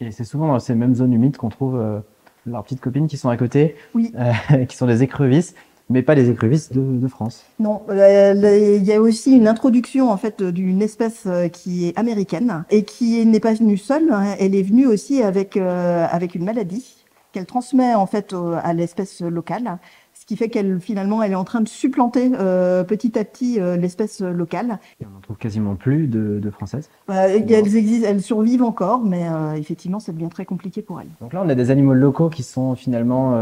Et 0.02 0.10
c'est 0.10 0.24
souvent 0.24 0.48
dans 0.48 0.58
ces 0.58 0.74
mêmes 0.74 0.94
zones 0.94 1.12
humides 1.12 1.36
qu'on 1.36 1.48
trouve 1.48 1.76
euh, 1.76 2.00
leurs 2.46 2.62
petites 2.64 2.80
copines 2.80 3.06
qui 3.06 3.16
sont 3.16 3.28
à 3.28 3.36
côté, 3.36 3.76
oui. 3.94 4.12
qui 4.68 4.76
sont 4.76 4.86
des 4.86 5.02
écrevisses 5.02 5.54
mais 5.92 6.02
pas 6.02 6.14
les 6.14 6.30
écrevisses 6.30 6.72
de, 6.72 7.08
France. 7.08 7.44
Non, 7.58 7.82
euh, 7.90 8.76
il 8.78 8.84
y 8.84 8.92
a 8.92 9.00
aussi 9.00 9.36
une 9.36 9.46
introduction 9.46 10.10
en 10.10 10.16
fait 10.16 10.42
d'une 10.42 10.80
espèce 10.80 11.24
euh, 11.26 11.48
qui 11.48 11.88
est 11.88 11.98
américaine 11.98 12.64
et 12.70 12.84
qui 12.84 13.24
n'est 13.26 13.40
pas 13.40 13.52
venue 13.52 13.76
seule. 13.76 14.10
Hein. 14.10 14.34
Elle 14.38 14.54
est 14.54 14.62
venue 14.62 14.86
aussi 14.86 15.22
avec 15.22 15.56
euh, 15.56 16.06
avec 16.10 16.34
une 16.34 16.44
maladie 16.44 16.96
qu'elle 17.32 17.46
transmet 17.46 17.94
en 17.94 18.06
fait 18.06 18.34
à 18.62 18.74
l'espèce 18.74 19.20
locale, 19.22 19.78
ce 20.22 20.26
qui 20.26 20.36
fait 20.36 20.48
qu'elle 20.48 20.80
finalement 20.80 21.22
elle 21.22 21.32
est 21.32 21.36
en 21.36 21.44
train 21.44 21.60
de 21.60 21.68
supplanter 21.68 22.30
petit 22.30 23.18
à 23.18 23.24
petit 23.24 23.58
l'espèce 23.78 24.20
locale. 24.20 24.78
Et 25.00 25.06
on 25.06 25.10
n'en 25.10 25.20
trouve 25.20 25.36
quasiment 25.36 25.74
plus 25.74 26.06
de, 26.06 26.38
de 26.38 26.50
françaises. 26.50 26.88
Bah, 27.08 27.28
elles 27.28 27.76
existent, 27.76 28.06
elles 28.08 28.22
survivent 28.22 28.62
encore, 28.62 29.02
mais 29.02 29.26
effectivement 29.56 29.98
ça 29.98 30.12
devient 30.12 30.28
très 30.30 30.44
compliqué 30.44 30.80
pour 30.80 31.00
elles. 31.00 31.08
Donc 31.20 31.32
là 31.32 31.42
on 31.44 31.48
a 31.48 31.54
des 31.56 31.70
animaux 31.70 31.94
locaux 31.94 32.28
qui 32.28 32.44
sont 32.44 32.76
finalement 32.76 33.34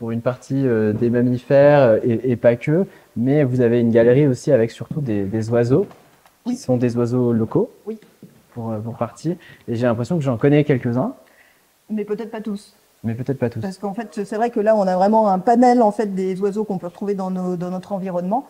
pour 0.00 0.12
une 0.12 0.22
partie 0.22 0.66
euh, 0.66 0.94
des 0.94 1.10
mammifères 1.10 1.82
euh, 1.82 1.98
et, 2.02 2.34
pas 2.34 2.56
que, 2.56 2.86
mais 3.18 3.44
vous 3.44 3.60
avez 3.60 3.80
une 3.80 3.90
galerie 3.90 4.26
aussi 4.26 4.50
avec 4.50 4.70
surtout 4.70 5.02
des, 5.02 5.50
oiseaux, 5.50 5.86
qui 6.46 6.56
sont 6.56 6.78
des 6.78 6.96
oiseaux 6.96 7.34
locaux, 7.34 7.70
oui. 7.84 7.98
pour, 8.54 8.70
euh, 8.70 8.78
pour 8.78 8.96
partie. 8.96 9.36
Et 9.68 9.76
j'ai 9.76 9.84
l'impression 9.84 10.16
que 10.16 10.24
j'en 10.24 10.38
connais 10.38 10.64
quelques-uns. 10.64 11.14
Mais 11.90 12.06
peut-être 12.06 12.30
pas 12.30 12.40
tous. 12.40 12.74
Mais 13.02 13.14
peut-être 13.14 13.38
pas 13.38 13.48
tous. 13.48 13.60
Parce 13.60 13.78
qu'en 13.78 13.94
fait, 13.94 14.24
c'est 14.24 14.36
vrai 14.36 14.50
que 14.50 14.60
là, 14.60 14.76
on 14.76 14.86
a 14.86 14.96
vraiment 14.96 15.28
un 15.28 15.38
panel 15.38 15.82
en 15.82 15.90
fait 15.90 16.14
des 16.14 16.40
oiseaux 16.40 16.64
qu'on 16.64 16.78
peut 16.78 16.88
retrouver 16.88 17.14
dans, 17.14 17.30
dans 17.30 17.70
notre 17.70 17.92
environnement. 17.92 18.46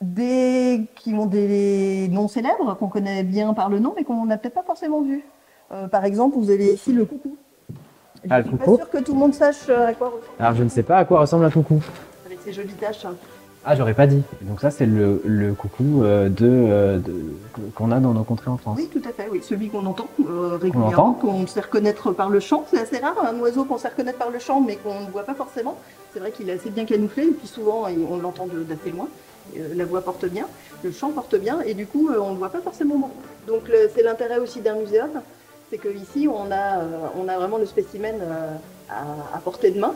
Des 0.00 0.88
qui 0.96 1.14
ont 1.14 1.26
des 1.26 2.08
noms 2.10 2.26
célèbres, 2.26 2.74
qu'on 2.76 2.88
connaît 2.88 3.22
bien 3.22 3.54
par 3.54 3.68
le 3.68 3.78
nom, 3.78 3.94
mais 3.96 4.02
qu'on 4.02 4.26
n'a 4.26 4.36
peut-être 4.36 4.54
pas 4.54 4.64
forcément 4.64 5.02
vu. 5.02 5.22
par 5.92 6.04
exemple, 6.04 6.36
vous 6.36 6.50
avez 6.50 6.74
ici 6.74 6.92
le 6.92 7.04
coucou. 7.04 7.36
Ah, 8.30 8.40
je 8.42 8.48
suis 8.48 8.56
pas 8.56 8.64
sûr 8.64 8.90
que 8.90 8.98
tout 8.98 9.12
le 9.14 9.18
monde 9.18 9.34
sache 9.34 9.68
euh, 9.68 9.88
à 9.88 9.94
quoi 9.94 10.08
ressemble. 10.08 10.24
Alors, 10.38 10.54
je 10.54 10.62
ne 10.62 10.68
sais 10.68 10.82
pas 10.82 10.98
à 10.98 11.04
quoi 11.04 11.20
ressemble 11.20 11.44
un 11.44 11.50
coucou. 11.50 11.82
Avec 12.26 12.40
ses 12.40 12.52
jolies 12.52 12.74
taches. 12.74 13.04
Ah, 13.64 13.76
j'aurais 13.76 13.94
pas 13.94 14.06
dit. 14.06 14.22
Donc 14.42 14.60
ça, 14.60 14.70
c'est 14.70 14.86
le, 14.86 15.22
le, 15.24 15.54
coucou 15.54 16.02
euh, 16.02 16.28
euh, 16.40 16.98
de, 16.98 17.12
qu'on 17.74 17.92
a 17.92 18.00
dans 18.00 18.12
nos 18.12 18.24
contrées 18.24 18.50
en 18.50 18.56
France. 18.56 18.76
Oui, 18.78 18.88
tout 18.92 19.02
à 19.08 19.12
fait. 19.12 19.28
Oui, 19.30 19.40
celui 19.42 19.68
qu'on 19.68 19.86
entend 19.86 20.08
régulièrement, 20.60 21.12
qu'on 21.14 21.46
sait 21.46 21.60
reconnaître 21.60 22.12
par 22.12 22.28
le 22.28 22.40
chant. 22.40 22.64
C'est 22.70 22.80
assez 22.80 22.98
rare, 22.98 23.16
un 23.24 23.38
oiseau 23.38 23.64
qu'on 23.64 23.78
sait 23.78 23.88
reconnaître 23.88 24.18
par 24.18 24.30
le 24.30 24.38
chant, 24.38 24.60
mais 24.60 24.76
qu'on 24.76 25.00
ne 25.00 25.10
voit 25.10 25.24
pas 25.24 25.34
forcément. 25.34 25.78
C'est 26.12 26.18
vrai 26.18 26.32
qu'il 26.32 26.50
est 26.50 26.54
assez 26.54 26.70
bien 26.70 26.84
camouflé, 26.84 27.24
et 27.24 27.30
puis 27.32 27.46
souvent, 27.46 27.86
on 28.10 28.18
l'entend 28.18 28.46
d'assez 28.46 28.90
loin. 28.90 29.08
la 29.56 29.84
voix 29.84 30.02
porte 30.02 30.26
bien, 30.26 30.46
le 30.82 30.90
chant 30.90 31.10
porte 31.10 31.36
bien, 31.36 31.60
et 31.60 31.74
du 31.74 31.86
coup, 31.86 32.10
on 32.10 32.32
ne 32.32 32.36
voit 32.36 32.50
pas 32.50 32.60
forcément 32.60 32.96
beaucoup. 32.96 33.22
Donc 33.46 33.70
c'est 33.94 34.02
l'intérêt 34.02 34.38
aussi 34.38 34.60
d'un 34.60 34.74
muséum, 34.74 35.10
c'est 35.72 35.78
qu'ici, 35.78 36.28
on 36.28 36.50
a, 36.50 36.80
euh, 36.80 37.06
on 37.16 37.28
a 37.28 37.38
vraiment 37.38 37.56
le 37.56 37.64
spécimen 37.64 38.16
euh, 38.20 38.54
à, 38.90 39.38
portée 39.38 39.70
de 39.70 39.80
main. 39.80 39.94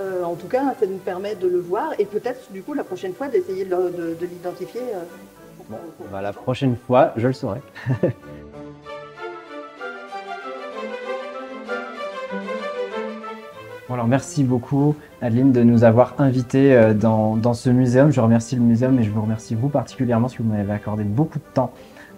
Euh, 0.00 0.24
en 0.24 0.34
tout 0.34 0.48
cas, 0.48 0.74
ça 0.78 0.86
nous 0.86 0.98
permet 0.98 1.34
de 1.34 1.46
le 1.46 1.58
voir 1.58 1.92
et 1.98 2.04
peut-être, 2.04 2.50
du 2.52 2.62
coup, 2.62 2.74
la 2.74 2.84
prochaine 2.84 3.14
fois, 3.14 3.28
d'essayer 3.28 3.64
de, 3.64 4.16
l'identifier. 4.20 4.82
Bah, 6.10 6.20
la 6.20 6.32
prochaine 6.32 6.76
fois, 6.76 7.12
je 7.16 7.28
le 7.28 7.32
saurai. 7.32 7.60
alors 13.90 14.08
merci 14.08 14.42
beaucoup 14.42 14.96
Adeline 15.22 15.52
de 15.52 15.62
nous 15.62 15.84
avoir 15.84 16.14
invités 16.18 16.92
dans, 16.94 17.36
dans, 17.36 17.54
ce 17.54 17.70
muséum. 17.70 18.10
Je 18.10 18.20
remercie 18.20 18.56
le 18.56 18.62
muséum 18.62 18.98
et 18.98 19.04
je 19.04 19.10
vous 19.10 19.22
remercie 19.22 19.54
vous 19.54 19.68
particulièrement 19.68 20.26
parce 20.26 20.36
que 20.36 20.42
vous 20.42 20.52
m'avez 20.52 20.72
accordé 20.72 21.04
beaucoup 21.04 21.38
de 21.38 21.44
temps 21.54 21.72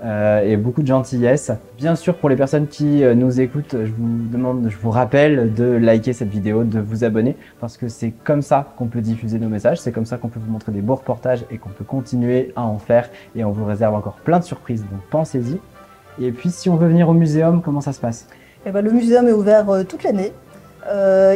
euh, 0.05 0.43
et 0.43 0.57
beaucoup 0.57 0.83
de 0.83 0.87
gentillesse. 0.87 1.51
Bien 1.79 1.97
sûr, 1.97 2.17
pour 2.17 2.29
les 2.29 2.37
personnes 2.37 2.67
qui 2.67 3.03
euh, 3.03 3.15
nous 3.15 3.41
écoutent, 3.41 3.77
je 3.85 3.91
vous 3.91 4.29
demande, 4.31 4.69
je 4.69 4.77
vous 4.77 4.91
rappelle 4.91 5.55
de 5.55 5.65
liker 5.65 6.13
cette 6.13 6.29
vidéo, 6.29 6.65
de 6.65 6.81
vous 6.81 7.05
abonner, 7.05 7.35
parce 7.61 7.79
que 7.79 7.89
c'est 7.89 8.11
comme 8.11 8.43
ça 8.43 8.73
qu'on 8.77 8.87
peut 8.87 9.01
diffuser 9.01 9.39
nos 9.39 9.49
messages, 9.49 9.79
c'est 9.81 9.93
comme 9.93 10.05
ça 10.05 10.19
qu'on 10.19 10.29
peut 10.29 10.41
vous 10.45 10.53
montrer 10.53 10.71
des 10.73 10.83
beaux 10.83 10.97
reportages 10.97 11.47
et 11.51 11.57
qu'on 11.57 11.71
peut 11.71 11.85
continuer 11.85 12.53
à 12.57 12.63
en 12.63 12.79
faire. 12.79 13.09
Et 13.35 13.45
on 13.45 13.53
vous 13.53 13.65
réserve 13.65 13.95
encore 13.95 14.17
plein 14.17 14.39
de 14.39 14.45
surprises, 14.45 14.83
donc 14.83 15.01
pensez-y. 15.11 15.59
Et 16.23 16.31
puis, 16.31 16.51
si 16.51 16.69
on 16.69 16.77
veut 16.77 16.89
venir 16.89 17.09
au 17.09 17.15
muséum, 17.15 17.63
comment 17.63 17.81
ça 17.81 17.93
se 17.93 18.01
passe? 18.01 18.29
Eh 18.67 18.73
ben, 18.73 18.85
Le 18.85 18.91
muséum 18.91 19.27
est 19.29 19.33
ouvert 19.33 19.71
euh, 19.71 19.85
toute 19.85 20.03
l'année. 20.03 20.33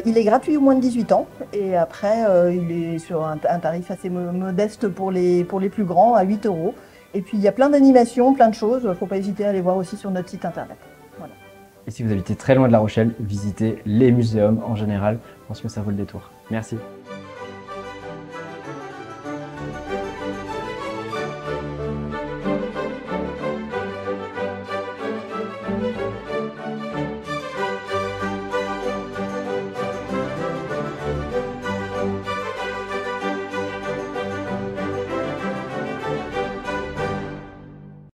il 0.04 0.18
est 0.18 0.24
gratuit 0.24 0.58
au 0.58 0.60
moins 0.60 0.74
de 0.74 0.80
18 0.80 1.12
ans 1.12 1.26
et 1.52 1.76
après 1.76 2.18
il 2.52 2.70
est 2.70 2.98
sur 2.98 3.24
un, 3.24 3.36
tarif 3.36 3.90
assez 3.90 4.08
modeste 4.08 4.86
pour 4.86 5.10
les, 5.10 5.42
pour 5.42 5.58
les 5.58 5.70
plus 5.70 5.84
grands 5.84 6.14
à 6.14 6.22
8 6.22 6.46
euros. 6.46 6.74
Et 7.14 7.22
puis 7.22 7.36
il 7.36 7.42
y 7.42 7.48
a 7.48 7.52
plein 7.52 7.68
d'animations, 7.70 8.34
plein 8.34 8.48
de 8.48 8.54
choses. 8.54 8.82
Il 8.84 8.88
ne 8.88 8.94
faut 8.94 9.06
pas 9.06 9.16
hésiter 9.16 9.44
à 9.44 9.50
aller 9.50 9.60
voir 9.60 9.76
aussi 9.76 9.96
sur 9.96 10.10
notre 10.10 10.28
site 10.28 10.44
internet. 10.44 10.78
Et 11.86 11.90
si 11.90 12.02
vous 12.02 12.12
habitez 12.12 12.36
très 12.36 12.54
loin 12.54 12.68
de 12.68 12.72
La 12.72 12.78
Rochelle, 12.78 13.14
visitez 13.18 13.82
les 13.86 14.12
muséums 14.12 14.60
en 14.64 14.76
général. 14.76 15.18
Je 15.42 15.48
pense 15.48 15.60
que 15.60 15.68
ça 15.68 15.80
vaut 15.80 15.90
le 15.90 15.96
détour. 15.96 16.30
Merci. 16.50 16.76